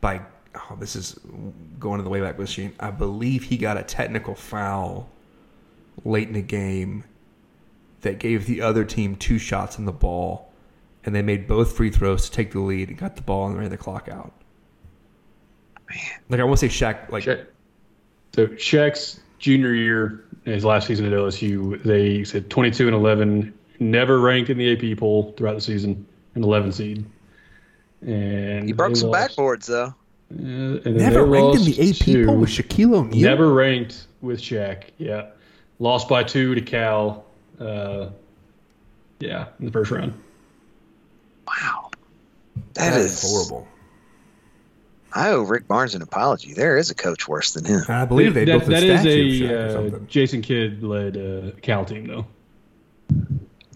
[0.00, 0.20] by
[0.54, 1.18] oh, this is
[1.80, 2.72] going to the Wayback Machine.
[2.78, 5.10] I believe he got a technical foul
[6.04, 7.02] late in the game
[8.02, 10.52] that gave the other team two shots on the ball,
[11.02, 13.58] and they made both free throws to take the lead and got the ball and
[13.58, 14.32] ran the clock out.
[15.90, 17.46] Man, like I want to say Shaq, like Shaq.
[18.34, 24.18] So Shaq's junior year, his last season at LSU, they said 22 and 11, never
[24.20, 27.04] ranked in the AP poll throughout the season, an 11 seed.
[28.02, 29.86] And He broke some lost- backboards though.
[29.86, 29.94] uh,
[30.30, 33.22] and then never ranked in the AP to- poll with Shaquille O'Neal.
[33.28, 34.84] Never ranked with Shaq.
[34.98, 35.26] Yeah,
[35.78, 37.24] lost by two to Cal.
[37.58, 38.10] Uh,
[39.20, 40.12] yeah, in the first round.
[41.46, 41.90] Wow,
[42.74, 43.66] that that is is horrible.
[45.12, 46.52] I owe Rick Barnes an apology.
[46.52, 47.82] There is a coach worse than him.
[47.88, 50.04] I believe they that, built a that is statue of Shaq or a uh.
[50.06, 52.26] Jason Kidd led uh, Cal team though.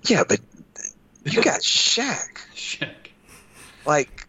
[0.04, 0.40] Yeah, but
[1.24, 2.36] you got Shaq.
[2.54, 2.90] Shaq.
[3.86, 4.26] Like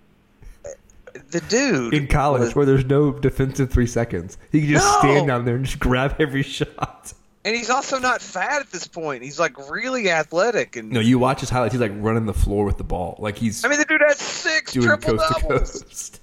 [1.30, 4.38] the dude in college was- where there's no defensive three seconds.
[4.52, 5.00] He can just No!
[5.00, 7.14] stand down there and just grab every shot.
[7.46, 9.24] and he's also not fat at this point.
[9.24, 11.74] He's like really athletic and No, you watch his highlights.
[11.74, 14.18] He's like running the floor with the ball, like he's I mean the dude has
[14.20, 15.84] six doing triple coast to doubles.
[15.84, 16.20] coast.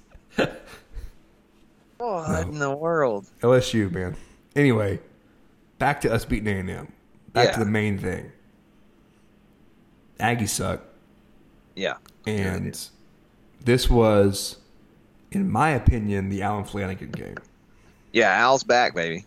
[2.01, 3.27] What in the world?
[3.41, 4.15] LSU, man.
[4.55, 4.99] Anyway,
[5.77, 6.91] back to us beating A and M.
[7.33, 7.51] Back Yeah.
[7.53, 8.31] to the main thing.
[10.19, 10.81] Aggies suck,
[11.75, 11.95] Yeah.
[12.27, 12.77] and
[13.63, 14.57] this was,
[15.31, 17.37] in my opinion, the Allen Flanigan game.
[18.11, 19.25] Yeah, Al's back, baby.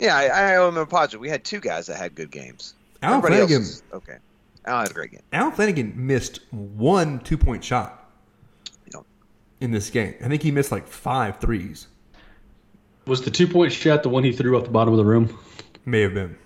[0.00, 1.16] Yeah, I, I owe him an apology.
[1.18, 2.74] We had two guys that had good games.
[3.02, 4.16] Allen Everybody Flanigan, is okay.
[4.64, 5.20] Al had a great game.
[5.32, 8.03] Allen Flanigan missed one two point shot
[9.64, 10.14] in this game.
[10.22, 11.88] I think he missed like five threes.
[13.06, 15.36] Was the two point shot the one he threw off the bottom of the room?
[15.84, 16.36] May have been.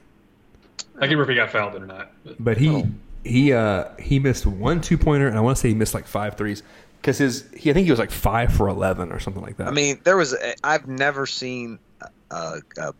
[0.96, 2.12] I can't remember if he got fouled or not.
[2.24, 2.84] But But he
[3.24, 6.06] he uh he missed one two pointer, and I want to say he missed like
[6.06, 6.62] five threes
[7.00, 9.68] because his he I think he was like five for eleven or something like that.
[9.68, 12.94] I mean, there was a, I've never seen a, a, a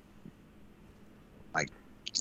[1.54, 1.70] like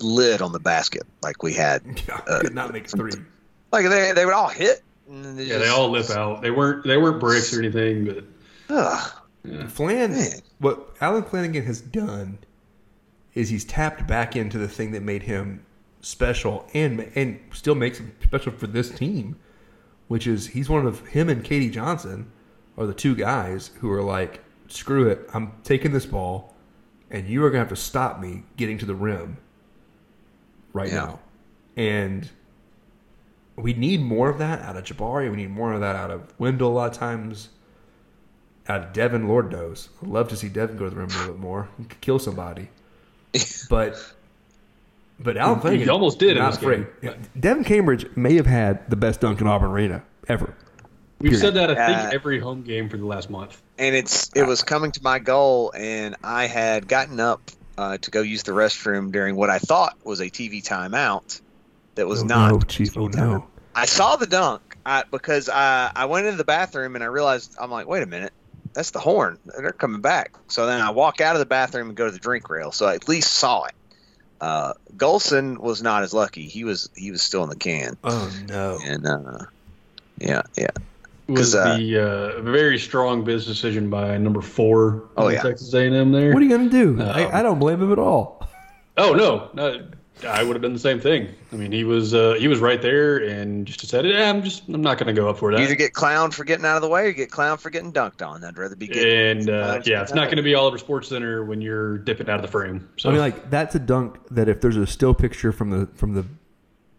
[0.01, 1.83] lid on the basket like we had.
[2.07, 3.11] yeah, uh, could not make three.
[3.71, 4.81] Like they they would all hit.
[5.09, 6.41] And then they yeah, they all lip out.
[6.41, 8.23] They weren't they weren't bricks or anything, but
[8.69, 9.11] Ugh.
[9.69, 10.31] Flan, Man.
[10.59, 12.37] what Allen Flanigan has done
[13.33, 15.65] is he's tapped back into the thing that made him
[16.01, 19.37] special and and still makes him special for this team,
[20.09, 22.29] which is he's one of him and KD Johnson
[22.77, 26.53] are the two guys who are like, screw it, I'm taking this ball,
[27.09, 29.37] and you are gonna have to stop me getting to the rim
[30.73, 30.95] right Yeah.
[31.05, 31.19] now,
[31.77, 32.29] and.
[33.57, 35.29] We need more of that out of Jabari.
[35.29, 37.49] We need more of that out of Wendell a lot of times
[38.69, 39.89] out of Devan, Lord knows.
[40.01, 41.69] I'd love to see Devan go to the rim a little bit more.
[41.77, 42.69] He could kill somebody.
[43.69, 43.95] But
[45.19, 46.87] but Allen He- Flanigan he almost did in not this afraid.
[47.01, 47.13] game.
[47.35, 50.53] Yeah, Devan Cambridge may have had the best dunk in Auburn Arena ever.
[51.19, 51.41] we've Period.
[51.41, 53.59] said that I think Uh, every home game for the last month.
[53.79, 58.11] and it's it was coming to my goal, and I had gotten up uh, to
[58.11, 61.41] go use the restroom during what I thought was a TV timeout.
[61.97, 62.51] That was oh, not.
[62.51, 62.97] no, Chief.
[62.97, 63.47] Oh no.
[63.75, 67.55] I saw the dunk I, because I I went into the bathroom and I realized
[67.59, 68.33] I'm like, wait a minute,
[68.73, 69.37] that's the horn.
[69.45, 70.31] They're coming back.
[70.47, 72.71] So then I walk out of the bathroom and go to the drink rail.
[72.71, 73.73] So I at least saw it.
[74.39, 76.47] Uh, Golson was not as lucky.
[76.47, 78.79] He was he was still in the can, Oh no.
[78.83, 79.45] and uh,
[80.19, 80.67] yeah, yeah.
[81.27, 81.99] was 'Cause, uh, the
[82.37, 85.41] uh, very strong business decision by number four Oh, in yeah.
[85.41, 86.33] Texas A&M there.
[86.33, 87.01] What are you gonna do?
[87.01, 88.47] Um, I, I don't blame him at all.
[88.97, 89.87] oh no, no,
[90.25, 91.29] I would have done the same thing.
[91.51, 94.67] I mean, he was uh, he was right there and just decided, yeah, I'm just
[94.67, 96.81] I'm not going to go up for You either get clowned for getting out of
[96.81, 98.43] the way, or get clowned for getting dunked on.
[98.43, 99.39] I'd rather be getting.
[99.39, 102.29] And uh, yeah, it's not going to be all over Sports Center when you're dipping
[102.29, 102.89] out of the frame.
[102.97, 105.87] So I mean, like that's a dunk that if there's a still picture from the
[105.95, 106.25] from the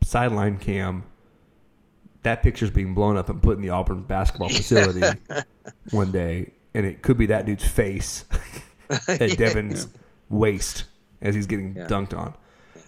[0.04, 1.04] sideline cam,
[2.22, 5.18] that picture's being blown up and put in the Auburn basketball facility
[5.90, 8.24] one day, and it could be that dude's face
[8.90, 9.88] at Devan's
[10.28, 10.84] waist
[11.20, 11.86] as he's getting Yeah.
[11.86, 12.34] dunked on.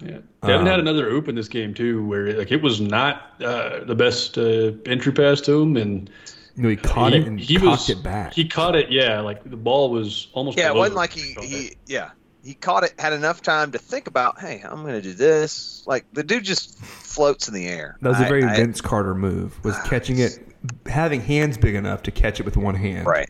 [0.03, 0.19] Yeah.
[0.43, 3.85] Devan had Um, another oop in this game too, where like it was not uh,
[3.85, 6.11] the best uh, entry pass to him, and
[6.57, 8.35] You know, he caught it and cocked was, it back.
[8.35, 9.21] He caught it, yeah.
[9.21, 10.59] Like the ball was almost.
[10.59, 12.11] Yeah, it wasn't like he, he yeah
[12.43, 15.85] he caught it had enough time to think about hey I'm going to do this
[15.87, 17.99] like the dude just floats in the air.
[18.01, 19.63] that was a I- very I- Vince Carter move.
[19.65, 20.39] Was catching it,
[20.87, 23.29] having hands big enough to catch it with one hand, right.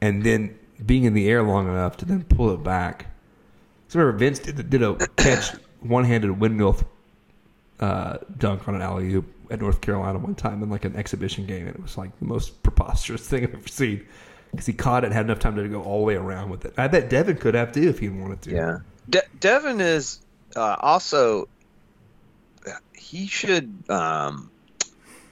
[0.00, 0.56] and then
[0.86, 3.06] being in the air long enough to then pull it back.
[3.88, 5.52] So remember Vince did, did a catch
[5.82, 6.76] one-handed windmill
[7.80, 11.46] uh, dunk on an alley oop at North Carolina one time in like an exhibition
[11.46, 14.06] game, and it was like the most preposterous thing I've ever seen
[14.50, 16.64] because he caught it, and had enough time to go all the way around with
[16.64, 16.74] it.
[16.76, 18.50] I bet Devan could have too if he wanted to.
[18.50, 18.78] Yeah.
[19.08, 20.20] De- Devan is
[20.54, 21.48] uh, also
[22.94, 24.50] he should um,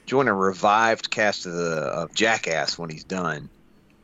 [0.05, 3.49] join a revived cast of the of Jackass when he's done,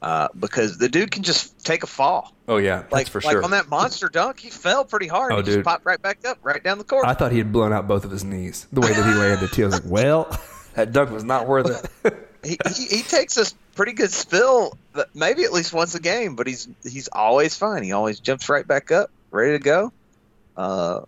[0.02, 2.34] uh, because the dude can just take a fall.
[2.48, 3.44] Oh yeah, that's Like for like sure.
[3.44, 5.32] on that monster dunk, he fell pretty hard.
[5.34, 5.54] Oh, he dude.
[5.56, 7.06] just popped right back up, right down the court.
[7.06, 9.52] I thought he had blown out both of his knees the way that he landed
[9.52, 9.64] too.
[9.64, 10.40] I was like, well,
[10.76, 12.30] that dunk was not worth it.
[12.44, 13.46] he, he, he takes a
[13.76, 14.78] pretty good spill,
[15.14, 16.36] maybe at least once a game.
[16.36, 17.84] But he's he's always fine.
[17.84, 19.92] He always jumps right back up, ready to go.
[20.56, 21.02] Uh,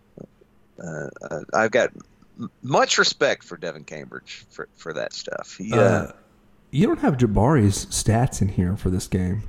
[0.83, 1.91] uh, uh, I've got
[2.39, 5.55] m- much respect for Devan Cambridge for, for that stuff.
[5.57, 6.11] He, uh, Uh,
[6.71, 9.43] you don't have Jabari's stats in here for this game.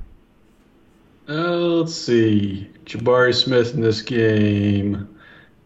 [1.29, 1.33] Uh,
[1.79, 2.71] let's see.
[2.85, 5.09] Jabari Smith in this game,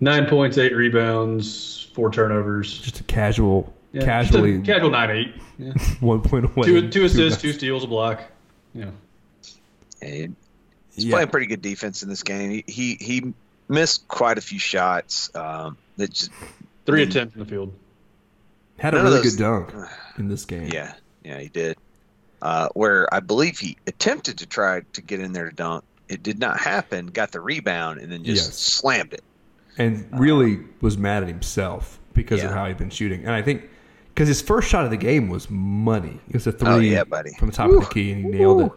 [0.01, 2.79] nine points, eight rebounds, four turnovers.
[2.81, 5.35] Just a casual, Yeah, casually just a casual nine eight.
[5.59, 5.73] Yeah.
[6.01, 6.67] one point away.
[6.67, 7.43] Two, two assists, nuts.
[7.43, 8.21] two steals, a block.
[8.75, 8.91] Yeah.
[10.03, 10.29] he-
[10.95, 11.13] he's Yeah.
[11.13, 12.51] playing pretty good defense in this game.
[12.51, 13.35] He he, he
[13.69, 15.35] missed quite a few shots.
[15.35, 16.31] Um, that just
[16.85, 17.73] Three I mean, attempts in the field.
[18.77, 19.73] Had a really those- good dunk
[20.19, 20.69] in this game.
[20.71, 20.93] Yeah,
[21.25, 21.77] yeah, he did.
[22.43, 25.85] Uh, where I believe he attempted to try to get in there to dunk.
[26.09, 27.07] It did not happen.
[27.07, 28.59] Got the rebound and then just Yes.
[28.59, 29.23] slammed it.
[29.79, 33.21] and really was mad at himself because of how he'd been shooting.
[33.25, 33.63] And I think
[34.15, 36.21] because his first shot of the game was money.
[36.29, 37.33] It was a three Oh, yeah, buddy.
[37.39, 38.73] from the top of the key, and he nailed it.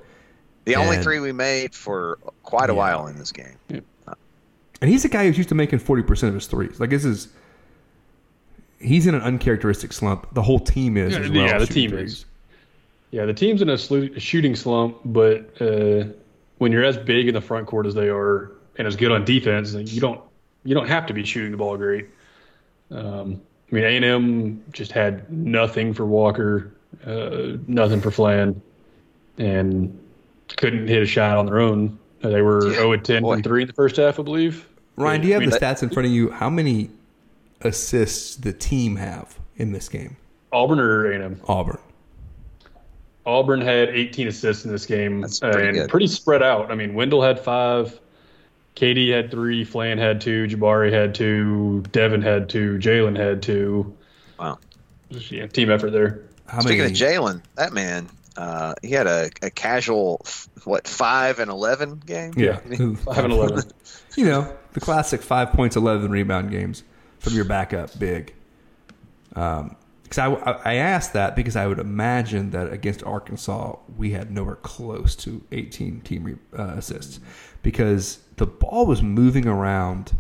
[0.65, 2.77] The only three we made for quite a Yeah.
[2.77, 3.57] while in this game.
[3.69, 6.79] And he's a guy who's used to making forty percent of his threes.
[6.79, 7.27] Like this is,
[8.79, 10.33] he's in an uncharacteristic slump.
[10.33, 11.13] The whole team is.
[11.13, 12.11] Yeah, as well, yeah, the team threes.
[12.13, 12.25] is.
[13.11, 16.05] Yeah, the team's in a slu- shooting slump, but uh,
[16.57, 19.23] when you're as big in the front court as they are and as good on
[19.25, 20.21] defense, you don't
[20.63, 22.07] you don't have to be shooting the ball great.
[22.91, 23.41] Um,
[23.71, 26.71] I mean, A and M just had nothing for Walker,
[27.05, 28.61] uh, nothing for Flan,
[29.37, 29.97] and
[30.57, 31.97] couldn't hit a shot on their own.
[32.21, 33.33] They were Yeah, 0 and 10 boy.
[33.35, 34.67] from three in the first half, I believe.
[34.95, 36.31] Ryan, do you have I mean, the stats in front of you?
[36.31, 36.89] How many
[37.61, 40.17] assists the team have in this game?
[40.51, 41.41] Auburn or A and M?
[41.47, 41.77] Auburn.
[43.27, 45.89] Auburn had 18 assists in this game That's pretty and good.
[45.89, 46.71] pretty spread out.
[46.71, 47.99] I mean, Wendell had five,
[48.77, 53.95] KD had three, Flan had two, Jabari had two, Devan had two, Jaylin had two.
[54.39, 54.59] Wow.
[55.11, 56.21] Just, yeah, team effort there.
[56.47, 56.93] How Speaking many?
[56.93, 60.25] of Jaylin, that man, uh, he had a, a casual
[60.63, 62.33] what five and eleven game.
[62.37, 62.57] yeah,
[62.95, 63.63] Five and 11.
[64.15, 66.83] you know the classic five points, eleven rebound games
[67.19, 68.33] from your backup big.
[69.35, 69.75] Um,
[70.07, 74.55] because I, I asked that because I would imagine that against Arkansas we had nowhere
[74.55, 77.19] close to 18 team re, uh, assists.
[77.61, 80.15] Because the ball was moving around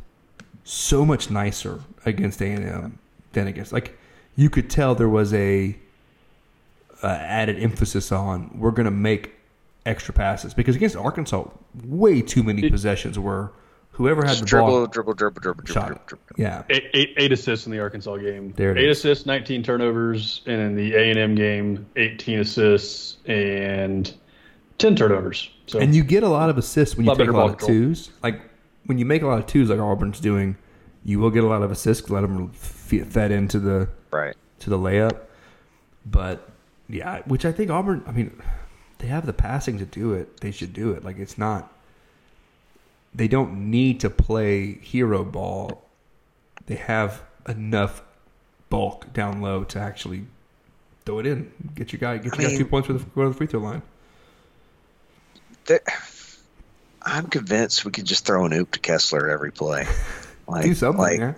[0.65, 2.99] so much nicer against A and M
[3.31, 3.97] than against like
[4.35, 5.77] you could tell there was a
[7.01, 9.35] uh, added emphasis on we're going to make
[9.85, 10.53] extra passes.
[10.53, 11.45] Because against Arkansas
[11.85, 13.53] way too many possessions were
[13.97, 16.25] whoever had the dribble, ball dribble, dribble, dribble, dribble, shot dribble, dribble.
[16.37, 18.53] Yeah, Eight, eight, eight assists in the Arkansas game.
[18.55, 18.99] There it eight is.
[18.99, 24.13] assists, 19 turnovers, and in the A&M game, 18 assists and
[24.77, 25.49] 10 turnovers.
[25.65, 27.57] So and you get a lot of assists when you Lot take a lot of
[27.57, 27.67] control.
[27.79, 28.11] twos.
[28.23, 28.39] Like
[28.85, 30.55] when you make a lot of twos, like Auburn's doing,
[31.03, 32.09] you will get a lot of assists.
[32.09, 34.35] Let them f- fed into the Right.
[34.59, 35.17] to the layup.
[36.05, 36.47] But
[36.87, 38.03] yeah, which I think Auburn.
[38.07, 38.41] I mean,
[38.99, 40.39] they have the passing to do it.
[40.39, 41.03] They should do it.
[41.03, 41.71] Like it's not.
[43.17, 45.83] They don't need to play hero ball.
[46.67, 48.03] They have enough
[48.69, 50.27] bulk down low to actually
[51.05, 51.51] throw it in.
[51.73, 52.17] Get your guy.
[52.17, 53.81] Get I your guy two points with go to the free throw line.
[57.01, 59.87] I'm convinced we could just throw an oop to Kessler every play.
[60.49, 60.97] Like, do something.
[60.97, 61.33] like, yeah.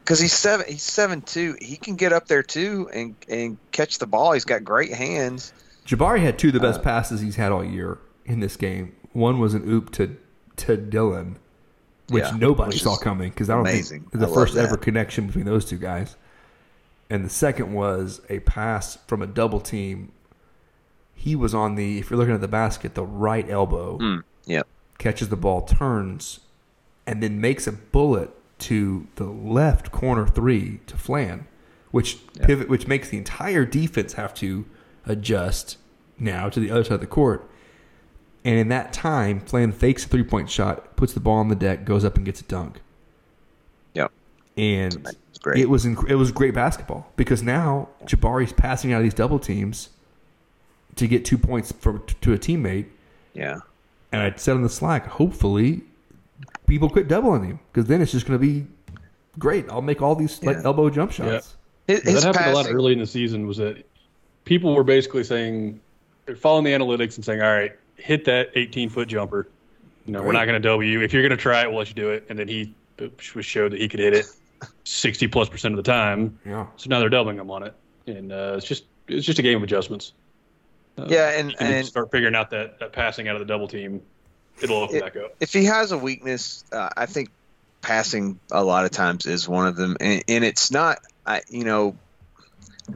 [0.00, 1.56] because he's seven, he's seven two.
[1.60, 4.32] He can get up there too and and catch the ball.
[4.32, 5.52] He's got great hands.
[5.86, 8.96] Jabari had two of the best Uh, passes he's had all year in this game.
[9.12, 10.16] One was an oop to
[10.62, 11.36] to Dylan,
[12.08, 14.02] which Yeah, nobody which saw coming because I don't amazing.
[14.04, 16.16] think the I first ever connection between those two guys.
[17.10, 20.12] And the second was a pass from a double team.
[21.14, 24.66] He was on the if you're looking at the basket, the right elbow Mm, yep.
[24.98, 26.40] catches the ball, turns,
[27.06, 31.46] and then makes a bullet to the left corner three to Flan,
[31.90, 34.64] which pivot, which makes the entire defense have to
[35.04, 35.78] adjust
[36.18, 37.48] now to the other side of the court.
[38.44, 41.54] And in that time, Flan fakes a three point shot, puts the ball on the
[41.54, 42.80] deck, goes up and gets a dunk.
[43.94, 44.10] Yep.
[44.56, 45.60] And great.
[45.60, 49.38] it was inc- it was great basketball because now Jabari's passing out of these double
[49.38, 49.90] teams
[50.96, 52.86] to get two points for, to a teammate
[53.34, 53.60] yeah.
[54.10, 55.82] and I said on the Slack, hopefully
[56.66, 58.66] people quit doubling him because then it's just going to be
[59.38, 59.68] great.
[59.70, 61.56] I'll make all these like elbow jump shots.
[61.86, 63.46] His, Yeah, his that happened a lot early in the season.
[63.46, 63.84] Was that
[64.44, 65.80] people were basically saying,
[66.26, 67.72] they're following the analytics and saying, "All right,
[68.02, 69.48] hit that 18 foot jumper.
[70.06, 70.90] You know, we're not going to W.
[70.90, 71.02] you.
[71.04, 72.74] If you're going to try it, we'll let you do it." And then he
[73.34, 74.26] was showed that he could hit it
[74.84, 76.38] 60 plus percent of the time.
[76.44, 76.66] Yeah.
[76.76, 77.74] So now they're doubling him on it.
[78.06, 80.12] and uh, it's just it's just a game of adjustments.
[80.98, 84.02] Uh, Yeah, and- and- start figuring out that, that passing out of the double team,
[84.60, 85.34] it'll open It- back up.
[85.40, 87.30] if he has a weakness, uh, I think
[87.80, 90.98] passing a lot of times is one of them, and, and it's not.
[91.26, 91.96] I you know,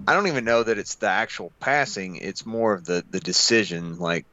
[0.08, 2.16] I don't even know that it's the actual passing.
[2.16, 3.98] It's more of the the decision.
[3.98, 4.26] Like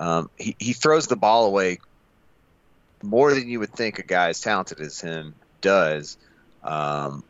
[0.00, 1.78] um, he he throws the ball away
[3.02, 6.16] more than you would think a guy as talented as him does.
[6.64, 7.22] Um,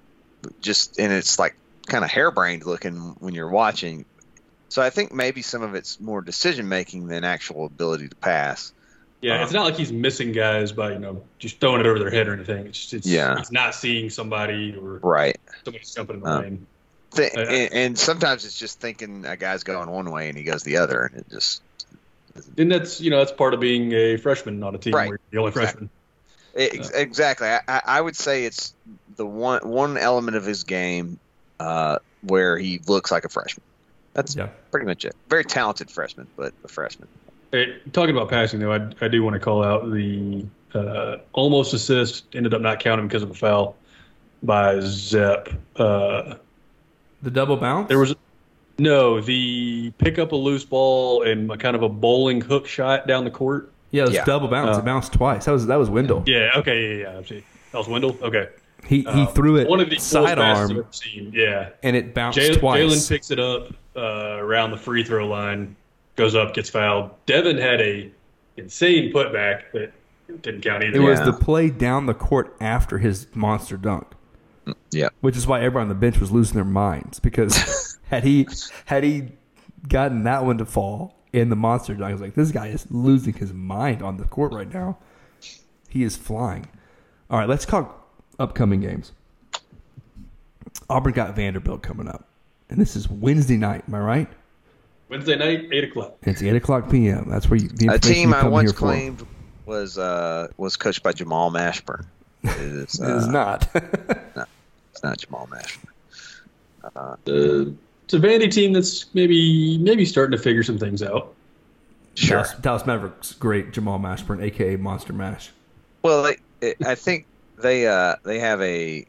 [0.61, 1.55] just and it's like
[1.87, 4.05] kind of harebrained looking when you're watching.
[4.69, 8.73] So I think maybe some of it's more decision making than actual ability to pass.
[9.21, 12.11] Yeah, it's not like he's missing guys by you know just throwing it over their
[12.11, 12.67] head or anything.
[12.67, 13.39] It's just, it's, Yeah.
[13.39, 15.39] it's not seeing somebody or Right.
[15.65, 16.67] somebody's jumping in the Um, lane.
[17.17, 20.63] Th- and, and sometimes it's just thinking a guy's going one way and he goes
[20.63, 21.61] the other, and it just
[22.59, 25.09] And that's you know that's part of being a freshman on a team Right.
[25.09, 25.89] where you're the only Exactly.
[25.89, 25.91] freshman.
[26.55, 27.49] it, ex- exactly.
[27.49, 28.75] I, I- I would say it's
[29.17, 31.19] the one one element of his game
[31.59, 33.63] uh, where he looks like a freshman.
[34.15, 34.49] That's Yeah.
[34.71, 35.15] pretty much it.
[35.29, 37.09] Very talented freshman, but a freshman.
[37.53, 41.75] Hey, talking about passing though, I, I do want to call out the uh, almost
[41.75, 43.75] assist ended up not counting because of a foul
[44.43, 45.49] by Zep.
[45.77, 46.35] Uh,
[47.23, 47.89] The double bounce.
[47.89, 48.15] there was
[48.81, 53.07] no the pick up a loose ball and a kind of a bowling hook shot
[53.07, 53.73] down the court.
[53.91, 54.25] yeah, it was yeah.
[54.25, 54.77] double bounce.
[54.77, 55.45] Uh, it bounced twice.
[55.45, 56.25] That was that was Wendell.
[56.27, 56.51] Yeah.
[56.57, 57.01] Okay.
[57.03, 57.13] Yeah.
[57.13, 57.19] Yeah.
[57.19, 57.43] I.
[57.73, 58.17] That was Wendell.
[58.23, 58.49] Okay.
[58.87, 61.33] He he Uh, threw it One of the coolest passes sidearm.
[61.35, 61.69] Yeah.
[61.83, 62.81] and it bounced Jaylin twice.
[62.83, 65.77] Jaylin picks it up uh, around the free throw line,
[66.17, 67.11] goes up, gets fouled.
[67.27, 68.11] Devan had a
[68.57, 69.93] insane putback, that
[70.43, 70.97] didn't count either.
[70.97, 71.27] It was Yeah.
[71.27, 74.07] the play down the court after his monster dunk.
[74.91, 75.09] Yeah.
[75.21, 77.55] Which is why everyone on the bench was losing their minds because
[78.11, 78.47] had he
[78.87, 79.29] had he
[79.89, 82.87] gotten that one to fall in the monster dunk, I was like, this guy is
[82.91, 84.99] losing his mind on the court right now.
[85.89, 86.67] He is flying.
[87.31, 88.09] All right, let's talk
[88.39, 89.13] upcoming games.
[90.89, 92.29] Auburn got Vanderbilt coming up,
[92.69, 93.85] and this is Wednesday night.
[93.87, 94.29] Am I right?
[95.09, 96.17] Wednesday night, eight o'clock.
[96.23, 97.27] It's eight o'clock p.m.
[97.29, 98.79] That's where you, the A team you I once here for.
[98.79, 99.27] claimed
[99.67, 102.07] was uh, was coached by Jamal Mashburn.
[102.43, 103.69] It is, It is uh, not.
[104.93, 105.87] It's not Jamal Mashburn.
[106.97, 107.71] Uh,
[108.13, 111.33] it's a Vandy team that's maybe maybe starting to figure some things out.
[112.15, 112.39] Sure.
[112.39, 115.51] Dallas, Dallas Mavericks, great Jamal Mashburn, aka Monster Mash.
[116.03, 117.27] Well, they, it, I think
[117.59, 119.07] they uh, they have a,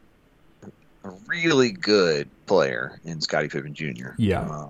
[1.04, 4.10] a really good player in Scottie Pippen Jr.
[4.18, 4.42] Yeah.
[4.42, 4.70] Uh,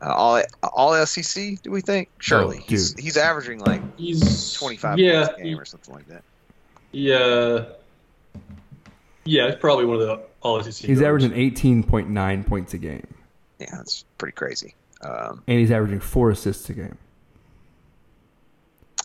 [0.00, 2.08] uh, all all SEC, do we think?
[2.18, 2.58] Surely.
[2.60, 6.22] Oh, he's, he's averaging like He's 25 yeah, points a game or something like that.
[6.92, 7.64] Yeah,
[9.24, 10.72] yeah, it's probably one of the all SEC.
[10.72, 11.02] He's guards.
[11.02, 13.06] averaging eighteen point nine points a game,
[13.58, 14.74] Yeah, that's pretty crazy.
[15.00, 16.96] Um, and he's averaging four assists a game.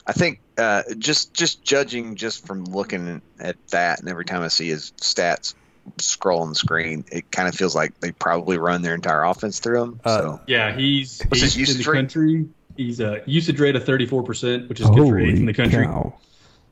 [0.05, 4.49] I think uh, just just judging just from looking at that, and every time I
[4.49, 5.53] see his stats
[5.97, 9.59] scroll on the screen, it kind of feels like they probably run their entire offense
[9.59, 9.99] through him.
[10.03, 11.97] Uh, so Yeah, he's What's his eighth in the rate?
[11.97, 12.45] country.
[12.75, 15.53] He's a usage rate of thirty four percent, which is good for eighth in the
[15.53, 15.85] country.
[15.85, 16.13] cow!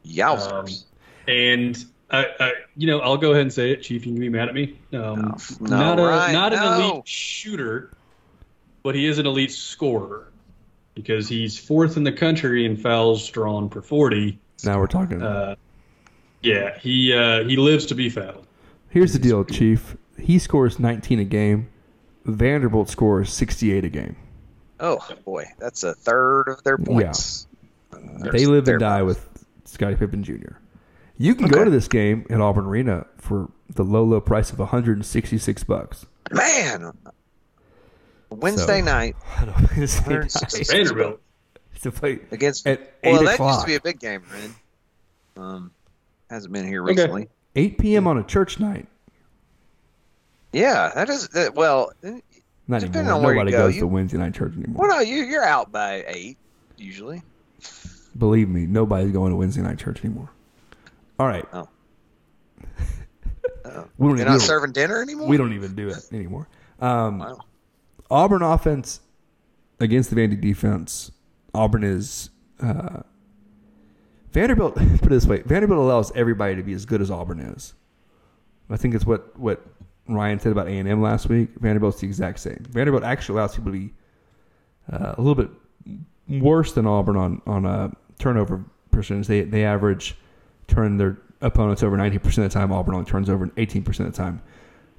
[0.06, 0.52] yowzers.
[0.84, 4.06] Um, and I, I, you know, I'll go ahead and say it, Chief.
[4.06, 4.78] You can be mad at me.
[4.94, 6.92] Um, No, not a Ryan, not an no.
[6.92, 7.92] elite shooter,
[8.84, 10.28] but he is an elite scorer
[10.94, 14.40] because he's fourth in the country in fouls drawn per forty.
[14.66, 15.22] Now we're talking.
[15.22, 15.56] Uh,
[16.42, 18.46] yeah, he uh, he lives to be fouled.
[18.90, 19.96] Here's the deal, Chief.
[20.20, 21.70] He scores nineteen a game.
[22.26, 24.16] Vanderbilt scores sixty eight a game.
[24.80, 27.48] oh boy, that's a third of their points.
[28.32, 29.08] They live They're and die both.
[29.08, 30.54] with Scottie Pippen Jr.
[31.22, 34.58] You can go to this game at Auburn Arena for the low, low price of
[34.58, 36.08] 166 bucks.
[36.32, 36.92] Man,
[38.32, 39.16] Wednesday So- night
[39.78, 41.20] It's Vanderbilt.
[41.82, 42.66] to play against.
[42.66, 44.56] at well, eight that used to be a big game, Ren.
[45.38, 45.72] Um,
[46.30, 46.94] hasn't been here Okay.
[46.94, 47.30] recently.
[47.56, 48.08] 8 p.m.
[48.08, 48.88] on a church night.
[50.54, 51.28] Yeah, that is.
[51.30, 52.20] That, well, eh,
[52.68, 53.14] Not Depending anymore.
[53.18, 54.88] on where you Nobody go, goes you- to Wednesday night church anymore.
[54.88, 56.38] well, no, you you're out by eight
[56.78, 57.22] usually.
[58.18, 60.30] Believe me, nobody's going to Wednesday night church anymore.
[61.22, 61.46] All right.
[61.54, 61.68] Oh.
[62.60, 62.64] Uh-oh.
[63.64, 65.28] We don't, They're we not don't- serving dinner anymore.
[65.28, 66.48] we don't even do it anymore.
[66.80, 67.38] Um, Wow.
[68.10, 69.02] Auburn offense
[69.80, 71.12] against the Vandy defense.
[71.54, 73.02] Auburn is uh,
[74.32, 74.76] Vanderbilt.
[74.76, 77.76] Put it this way: Vanderbilt allows everybody to be as good as Auburn is.
[78.72, 79.64] I think it's what what
[80.10, 81.50] Ryan said about A and M last week.
[81.60, 82.66] Vanderbilt's the exact same.
[82.72, 83.94] Vanderbilt actually allows people to be
[84.92, 89.28] uh, a little bit worse than Auburn on on a turnover percentage.
[89.28, 90.16] They they average
[90.72, 92.72] turn their opponents over ninety percent of the time.
[92.72, 94.42] Auburn only turns over eighteen percent of the time.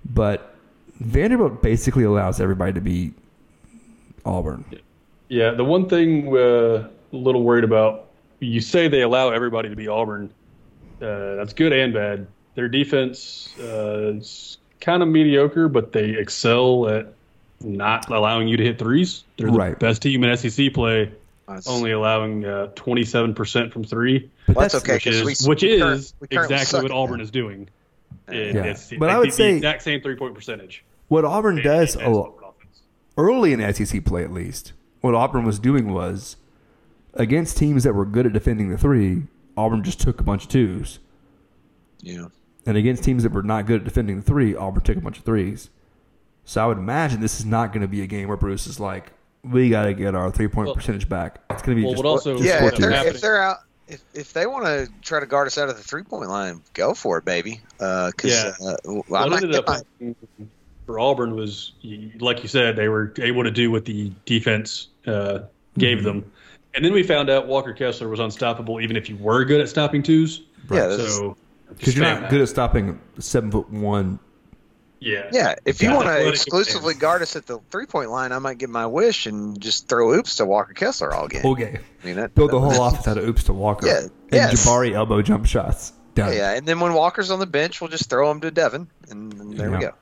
[0.04, 0.54] But
[1.00, 3.12] Vanderbilt basically allows everybody to be
[4.24, 4.64] Auburn.
[5.28, 8.06] Yeah, the one thing uh, a little worried about,
[8.40, 10.30] you say they allow everybody to be Auburn.
[11.00, 12.26] Uh, that's good and bad.
[12.54, 17.12] Their defense uh, is kind of mediocre, but they excel at
[17.60, 19.24] not allowing you to hit threes.
[19.38, 19.78] They're the Right.
[19.78, 21.10] best team in SEC play,
[21.46, 25.72] That's- only allowing uh, 27% from three, Well, that's okay which is, we which we
[25.72, 27.24] is we currently exactly what Auburn that.
[27.24, 27.68] is doing.
[28.28, 28.62] It- Yeah.
[28.64, 30.84] It's But I would the, say- the exact same three point percentage.
[31.08, 32.24] What Auburn does a
[33.18, 34.72] early in SEC play at least,
[35.02, 36.36] what Auburn was doing was
[37.14, 39.24] against teams that were good at defending the three,
[39.56, 40.98] Auburn just took a bunch of twos.
[42.00, 42.26] Yeah.
[42.64, 45.18] And against teams that were not good at defending the three, Auburn took a bunch
[45.18, 45.68] of threes.
[46.44, 48.80] So I would imagine this is not going to be a game where Bruce is
[48.80, 49.12] like,
[49.44, 51.40] we got to get our three point Well- percentage back.
[51.50, 53.58] It's going to be Well, just, but also- just Yeah, if they're, if they're out,
[53.88, 56.62] if, if they want to try to guard us out of the three point line,
[56.74, 57.60] go for it, baby.
[57.78, 58.52] Because Yeah.
[58.64, 59.82] uh, well, I What ended up I-
[60.86, 61.72] for Auburn was,
[62.20, 65.40] like you said, they were able to do what the defense uh,
[65.78, 66.06] gave Mm-hmm.
[66.06, 66.32] them.
[66.74, 69.68] And then we found out Walker Kessler was unstoppable, even if you were good at
[69.68, 70.42] stopping twos.
[70.70, 71.36] yeah, So,
[71.76, 74.18] Because you're not good at stopping seven foot one.
[75.02, 75.28] Yeah.
[75.32, 75.54] yeah.
[75.64, 75.96] If you Yeah.
[75.96, 76.98] want to exclusively advance.
[77.00, 80.14] guard us at the three point line, I might get my wish and just throw
[80.14, 81.44] oops to Walker Kessler all game.
[81.44, 81.78] Okay.
[82.02, 83.86] I mean, that, Build the whole offense out of oops to Walker.
[83.86, 84.66] Yeah, And yes.
[84.66, 85.92] Jabari elbow jump shots.
[86.14, 86.34] Done.
[86.34, 89.32] Yeah, and then when Walker's on the bench, we'll just throw him to Devan, and,
[89.32, 89.80] and there we Yeah.
[89.80, 89.92] go.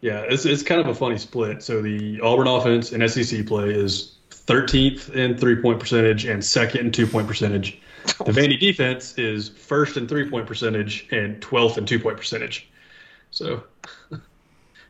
[0.00, 1.62] Yeah, it's, it's kind of a funny split.
[1.62, 6.80] So the Auburn offense in SEC play is 13th in three point percentage and second
[6.86, 7.80] in two point percentage.
[8.04, 12.68] The Vandy defense is first in three point percentage and 12th in two point percentage.
[13.30, 13.62] So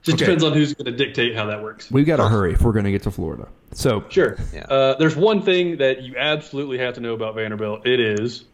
[0.02, 0.24] just Okay.
[0.26, 1.90] depends on who's going to dictate how that works.
[1.90, 3.48] We've got to hurry if we're going to get to Florida.
[3.72, 4.36] So, Sure.
[4.52, 4.62] Yeah.
[4.64, 7.86] Uh, there's one thing that you absolutely have to know about Vanderbilt.
[7.86, 8.44] It is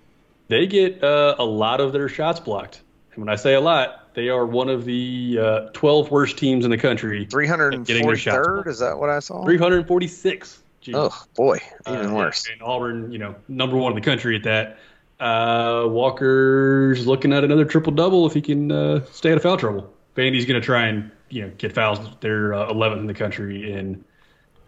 [0.49, 2.81] they get uh, a lot of their shots blocked.
[3.15, 6.65] And when I say a lot, they are one of the uh, 12 worst teams
[6.65, 7.25] in the country.
[7.25, 9.45] Getting their 343rd, is that what I saw?
[9.45, 10.63] 346.
[10.85, 10.93] Jeez.
[10.95, 12.49] Oh, boy, even Uh, worse.
[12.51, 14.79] And Auburn, you know, number one in the country at that.
[15.21, 19.57] Uh, Walker's looking at another triple double if he can uh, stay out of foul
[19.57, 19.93] trouble.
[20.17, 21.99] Vandy's going to try and you know get fouls.
[22.21, 24.05] They're uh, 11th in the country in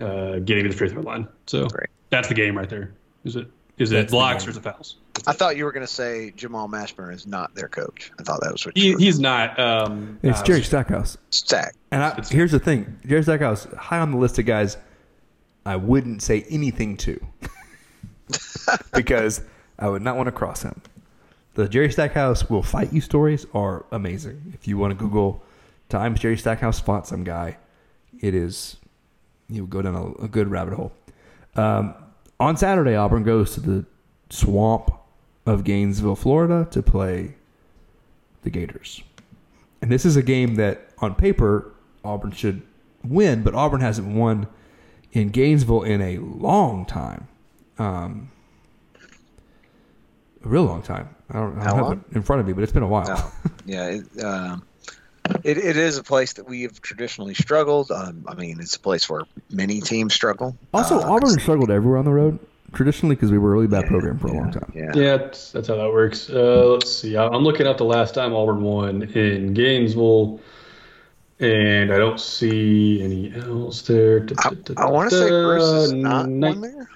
[0.00, 1.28] uh, getting to the free throw line.
[1.46, 1.88] So Great.
[2.10, 2.92] that's the game right there.
[3.24, 3.48] Is it?
[3.78, 4.96] Is That's it blocks or is it fouls?
[5.26, 8.12] I thought you were going to say Jamal Mashburn is not their coach.
[8.18, 9.58] I thought that was what He, you were he's not.
[9.58, 11.16] Um, it's uh, Jerry Stackhouse.
[11.30, 11.74] Stack.
[11.90, 14.76] And I, here's the thing Jerry Stackhouse, high on the list of guys
[15.64, 17.20] I wouldn't say anything to
[18.92, 19.42] because
[19.78, 20.80] I would not want to cross him.
[21.54, 24.52] The Jerry Stackhouse will fight you stories are amazing.
[24.54, 25.42] If you want to Google
[25.90, 27.58] times Jerry Stackhouse fought some guy,
[28.20, 28.76] it is,
[29.48, 30.92] you'll go down a, a good rabbit hole.
[31.56, 31.94] Um,
[32.38, 33.84] on Saturday, Auburn goes to the
[34.30, 34.90] swamp
[35.46, 37.34] of Gainesville, Florida to play
[38.42, 39.02] the Gators.
[39.82, 41.72] And this is a game that, on paper,
[42.04, 42.62] Auburn should
[43.04, 44.46] win, but Auburn hasn't won
[45.12, 47.28] in Gainesville in a long time.
[47.78, 48.30] Um,
[50.44, 51.14] a real long time.
[51.30, 52.04] I don't, I don't have long?
[52.10, 53.06] it in front of me, but it's been a while.
[53.06, 53.50] No.
[53.66, 54.62] Yeah, it, um,
[55.44, 57.90] it, it is a place that we have traditionally struggled.
[57.90, 60.56] Um, I mean, it's a place where many teams struggle.
[60.74, 62.38] Also, Uh, Auburn struggled everywhere on the road
[62.72, 64.72] traditionally because we were a really bad program for a long time.
[64.74, 64.92] Yeah.
[64.94, 66.30] Yeah, that's, that's how that works.
[66.30, 67.16] Uh, let's see.
[67.16, 70.40] I- I'm looking up the last time Auburn won in Gainesville,
[71.40, 74.26] and I don't see any else there.
[74.38, 76.88] I, I want to say Bruce is not Nin- one there.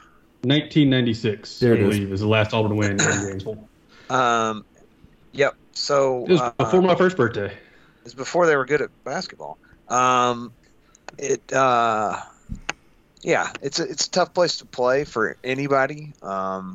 [0.44, 1.88] 1996, There I it is.
[1.88, 3.68] believe, is the last Auburn win in Gainesville.
[4.10, 4.64] Um,
[5.32, 5.54] yep.
[5.72, 7.52] So It was uh, before my first birthday.
[8.04, 9.58] It's before they were good at basketball.
[9.88, 10.52] Um,
[11.18, 12.20] it, uh,
[13.22, 16.12] yeah, it's a, it's a tough place to play for anybody.
[16.22, 16.74] Um,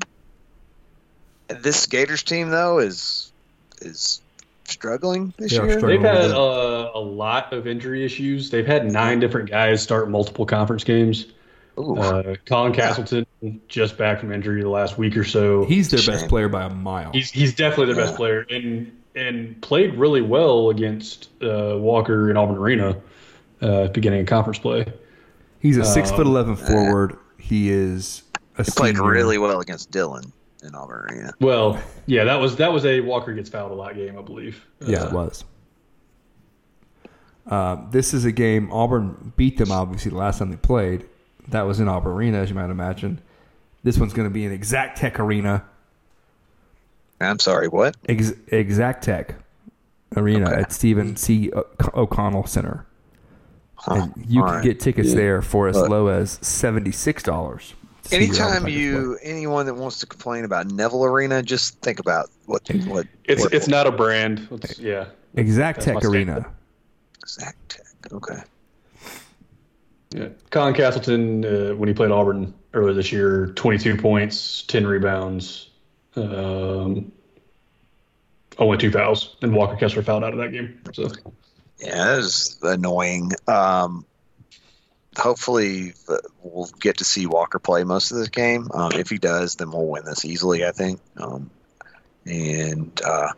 [1.48, 3.32] this Gators team though is
[3.82, 4.22] is
[4.66, 5.80] struggling this Yeah, year.
[5.80, 6.02] struggling.
[6.04, 8.50] They've had little uh, a lot of injury issues.
[8.50, 11.26] They've had nine different guys start multiple conference games.
[11.78, 13.26] Uh, Colin Castleton
[13.70, 15.64] just back from injury the last week or so.
[15.66, 16.16] He's their Shame.
[16.16, 17.12] best player by a mile.
[17.14, 18.06] He's he's definitely their Yeah.
[18.08, 22.98] best player and and played really well against uh, Walker in Auburn Arena
[23.62, 24.86] uh, beginning of conference play.
[25.60, 27.18] He's a six Um, foot eleven forward.
[27.38, 28.24] He is
[28.58, 29.12] a he played senior.
[29.12, 30.32] really well against Dylan
[30.64, 31.34] in Auburn Arena.
[31.40, 34.66] Well, yeah, that was that was a Walker gets fouled a lot game, I believe.
[34.86, 35.44] Yeah, Uh, it was.
[37.48, 41.06] Uh, this is a game Auburn beat them obviously the last time they played.
[41.48, 43.20] That was in Auburn Arena, as you might imagine.
[43.84, 45.64] This one's going to be in Exactech Arena,
[47.22, 47.96] I'm sorry, what?
[48.08, 49.32] Ex- Exactech
[50.16, 50.62] Arena Okay.
[50.62, 51.52] at Stephen C.
[51.54, 52.86] O- O'Connell Center.
[53.76, 53.94] Huh.
[54.16, 54.64] And you All can right.
[54.64, 57.74] get tickets there for as But- low as seventy six dollars.
[58.12, 63.06] Anytime you anyone that wants to complain about Neville Arena, just think about what what
[63.26, 64.48] It's what- it's not a brand.
[64.52, 65.06] It's, yeah.
[65.38, 66.06] Exactech my statement.
[66.06, 66.46] Arena.
[67.22, 67.86] exact tech.
[68.12, 68.42] Okay.
[70.16, 70.30] Yeah.
[70.50, 75.69] Colin Castleton, uh, when he played Auburn earlier this year, 22 points, 10 rebounds,
[76.16, 77.12] um,
[78.58, 80.82] only two fouls, and Walker Kessler fouled out of that game.
[80.94, 81.10] So
[81.80, 83.32] Yeah, that was annoying.
[83.48, 84.06] Um,
[85.18, 88.68] hopefully, uh, we'll get to see Walker play most of this game.
[88.74, 91.00] Um, if he does, then we'll win this easily, I think.
[91.18, 91.50] Um,
[92.26, 93.32] and uh,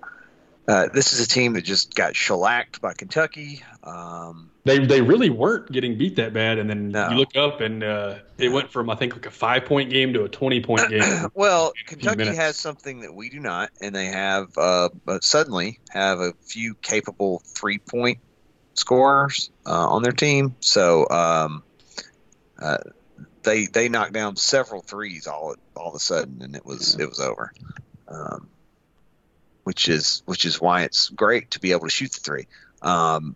[0.68, 3.64] uh, this is a team that just got shellacked by Kentucky.
[3.84, 7.10] Um, They they really weren't getting beat that bad, and then No.
[7.10, 10.14] you look up and uh, it went from I think like a five point game
[10.14, 11.02] to a twenty point game.
[11.34, 12.38] well, Kentucky minutes.
[12.38, 14.90] has something that we do not, and they have uh,
[15.22, 18.20] suddenly have a few capable three point
[18.76, 20.56] scorers uh, on their team.
[20.60, 21.64] So um,
[22.62, 22.78] uh,
[23.44, 27.10] they they knocked down several threes all all of a sudden, and it was it
[27.10, 27.52] was over.
[28.08, 28.48] Um,
[29.64, 32.48] which is which is why it's great to be able to shoot the three.
[32.82, 33.36] Um,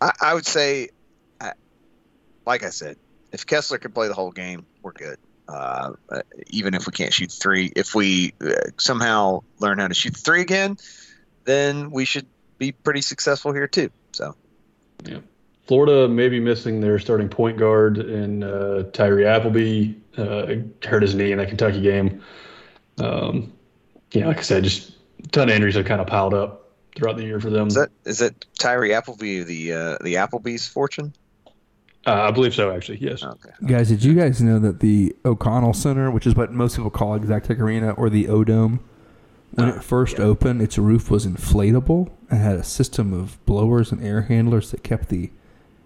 [0.00, 0.90] I, I would say,
[1.40, 1.52] I,
[2.44, 2.96] like I said,
[3.32, 5.18] if Kessler can play the whole game, we're good.
[5.48, 5.92] Uh,
[6.48, 10.40] even if we can't shoot three, if we uh, somehow learn how to shoot three
[10.40, 10.76] again,
[11.44, 12.26] then we should
[12.58, 13.90] be pretty successful here too.
[14.12, 14.34] So
[15.66, 21.14] Florida may be missing their starting point guard and uh, Tyree Appleby uh, hurt his
[21.14, 22.22] knee in that Kentucky game.
[22.98, 23.52] Um,
[24.12, 24.92] yeah, like I said, just
[25.24, 26.65] a ton of injuries have kind of piled up
[26.96, 27.68] throughout the year for them.
[27.68, 31.12] is that is that Tyree Appleby the uh, the Applebee's fortune?
[32.06, 32.98] uh, I believe so, actually.
[32.98, 33.22] Yes.
[33.22, 33.50] Okay.
[33.66, 37.18] Guys, did you guys know that the O'Connell Center, which is what most people call
[37.18, 38.80] Exactech Arena or the O Dome,
[39.52, 44.04] when it first opened, its roof was inflatable and had a system of blowers and
[44.04, 45.30] air handlers that kept the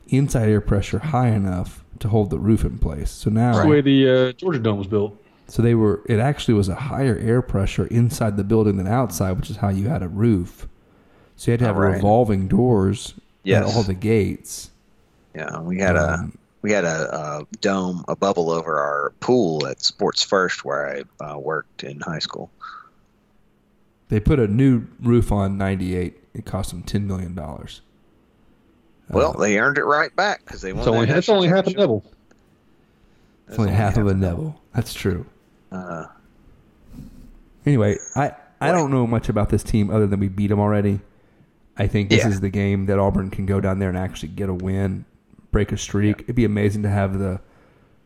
[0.08, 3.10] inside air pressure high enough to hold the roof in place.
[3.10, 5.16] So now, That's the way the uh, Georgia Dome was built.
[5.46, 6.02] so they were.
[6.06, 9.68] It actually was a higher air pressure inside the building than outside, which is how
[9.68, 10.66] you had a roof.
[11.40, 11.94] So you had to have All right.
[11.94, 13.14] revolving doors
[13.44, 13.66] Yes.
[13.66, 14.68] at all the gates.
[15.34, 19.66] Yeah, we had a Um, we had a, a dome, a bubble over our pool
[19.66, 22.50] at Sports First, where I uh, worked in high school.
[24.10, 26.22] They put a new roof on 98.
[26.34, 27.34] It cost them 10 million.
[27.34, 27.80] dollars.
[29.08, 30.80] Well, they earned it right back because they won.
[30.80, 31.78] It's only, that's only half a championship.
[31.80, 32.04] level.
[33.48, 34.60] It's only half of a Neville.
[34.74, 35.24] That's true.
[35.72, 36.04] Uh,
[37.64, 41.00] Anyway, I, I don't know much about this team other than we beat them already.
[41.80, 42.28] I think this Yeah.
[42.28, 45.06] is the game that Auburn can go down there and actually get a win,
[45.50, 46.20] break a streak.
[46.22, 47.40] It'd be amazing to have the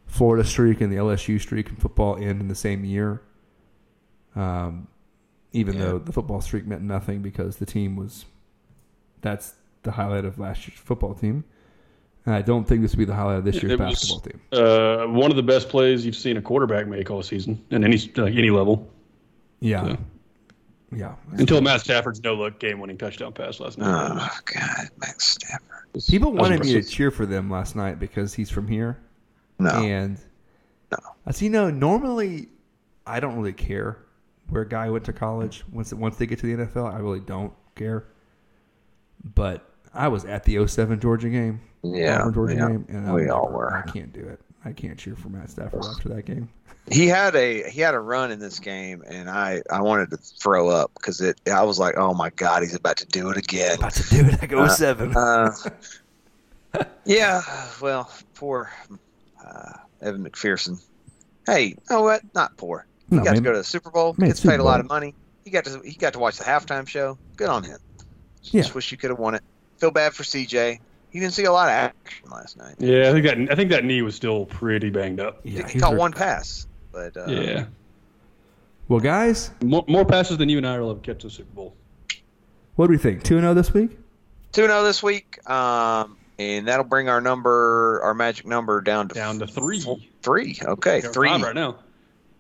[0.06, 3.20] Florida streak and the LSU streak in football end in the same year.
[4.36, 4.86] Um,
[5.52, 5.80] even Yeah.
[5.84, 8.24] though the football streak meant nothing because the team was
[9.22, 11.42] that's the highlight of last year's football team.
[12.26, 14.40] And I don't think this would be the highlight of this year's It was- team.
[14.52, 17.98] Uh, one of the best plays you've seen a quarterback make all season in any
[18.16, 18.88] like any level.
[19.60, 19.84] Yeah.
[19.86, 19.96] Yeah.
[20.96, 21.14] Yeah.
[21.32, 23.88] Until Matt Stafford's no look game winning touchdown pass last night.
[24.12, 25.60] oh God, Max Stafford.
[26.08, 28.98] People wanted me to cheer for them last night because he's from here.
[29.58, 30.18] No, And
[30.90, 30.98] No.
[31.26, 32.48] as you know, normally
[33.06, 33.98] I don't really care
[34.48, 35.64] where a guy went to college.
[35.72, 38.04] Once once they get to the NFL, I really don't care.
[39.34, 41.60] But I was at the 07 Georgia game.
[41.82, 43.76] Yeah, Auburn Georgia yeah, game, and we I'm all never- were.
[43.76, 44.40] I can't do it.
[44.64, 46.48] I can't cheer for Matt Stafford after that game.
[46.90, 50.16] he had a he had a run in this game, and I I wanted to
[50.16, 51.38] throw up because it.
[51.50, 53.76] I was like, oh my God, he's about to do it again.
[53.78, 55.14] About to do it like 07.
[55.16, 55.52] Uh,
[57.04, 57.42] yeah,
[57.80, 58.70] well, poor
[59.44, 59.72] uh,
[60.02, 60.82] Evan McPherson.
[61.46, 62.22] Hey, you know what?
[62.34, 62.86] Not poor.
[63.10, 64.14] He No, got to go to the Super Bowl.
[64.18, 65.14] Man, Gets Super paid a lot of money.
[65.44, 67.18] He got to he got to watch the halftime show.
[67.36, 67.78] Good on him.
[68.44, 68.62] Yeah.
[68.62, 69.42] Just wish you could have won it.
[69.78, 70.80] Feel bad for CJ.
[71.14, 72.74] He didn't see a lot of action last night.
[72.80, 75.40] Yeah, I think that I think that knee was still pretty banged up.
[75.44, 77.66] Yeah, think he caught rec- one pass, but uh, Yeah,
[78.88, 81.54] Well, guys, more, more passes than you and I will ever get to the Super
[81.54, 81.76] Bowl.
[82.74, 83.22] what do we think?
[83.22, 83.96] 2 and 0 this week?
[84.54, 85.38] 2 and 0 this week.
[85.48, 89.84] Um, and that'll bring our number, our magic number down to Down to three.
[90.22, 90.58] Three.
[90.64, 91.28] Okay, three.
[91.28, 91.76] five right now.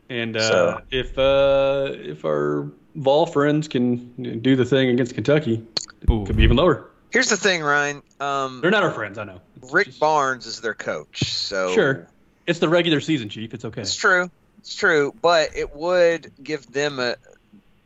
[0.08, 5.64] And uh, So- if uh, if our Vol friends can do the thing against Kentucky,
[6.10, 6.22] Ooh.
[6.22, 6.90] it could be even lower.
[7.14, 8.02] Here's the thing, Ryan.
[8.18, 9.40] Um, They're not our friends, I know.
[9.62, 12.08] It's Rick just- Barnes is their coach, so Sure,
[12.44, 13.54] it's the regular season, Chief.
[13.54, 13.82] It's okay.
[13.82, 14.30] It's true.
[14.58, 17.14] It's true, but it would give them a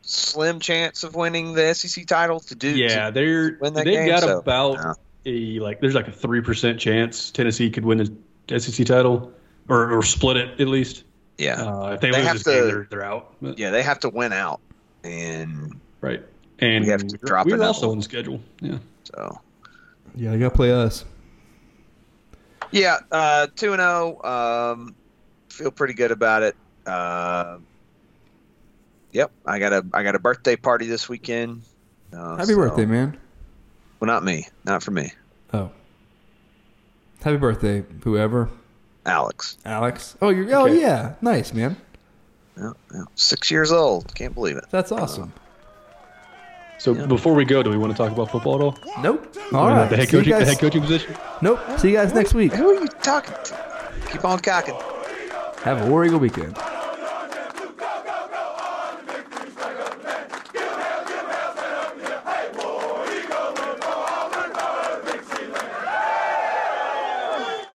[0.01, 2.71] slim chance of winning the SEC title to do.
[2.71, 4.97] Yeah, to- they're win that they've game, got so, about
[5.27, 7.99] a like there's like a three percent chance Tennessee could win
[8.47, 9.33] the SEC title
[9.69, 11.05] or, or split it at least.
[11.37, 13.35] yeah, Uh, if they, They lose have this to- game, they're, they're out.
[13.43, 13.71] But- yeah.
[13.73, 14.61] They have to win out,
[15.05, 16.23] and Right.
[16.61, 17.99] And We have to drop we're also one.
[17.99, 18.41] on schedule.
[18.61, 18.79] Yeah.
[19.15, 19.41] So
[20.15, 21.05] Yeah, you got to play us.
[22.71, 24.23] yeah, uh, two and zero.
[24.23, 24.95] Um,
[25.49, 26.57] feel pretty good about it.
[26.87, 27.59] Uh,
[29.13, 31.63] yep, I got a I got a birthday party this weekend.
[32.13, 33.17] Uh, Happy so- birthday, man.
[34.01, 35.11] Well, not me, not for me,
[35.53, 35.71] Oh.
[37.21, 38.49] Happy birthday, whoever.
[39.05, 39.59] Alex.
[39.65, 40.17] Alex.
[40.23, 40.55] Oh, you're.
[40.55, 41.15] Oh, yeah.
[41.21, 41.77] Nice, man.
[42.57, 43.03] Yeah, yeah.
[43.17, 44.15] Six years old.
[44.15, 44.67] Can't believe it.
[44.71, 45.33] That's awesome.
[46.79, 48.79] So before we go, do we want to talk about football at all?
[49.03, 49.37] Nope.
[49.53, 49.89] All right.
[49.91, 51.17] The head See you coaching, the head coaching position.
[51.43, 51.59] Nope.
[51.79, 52.53] See you guys next week.
[52.53, 53.59] Who are you talking to?
[54.13, 54.77] Keep on cocking.
[55.63, 56.57] Have a War Eagle weekend.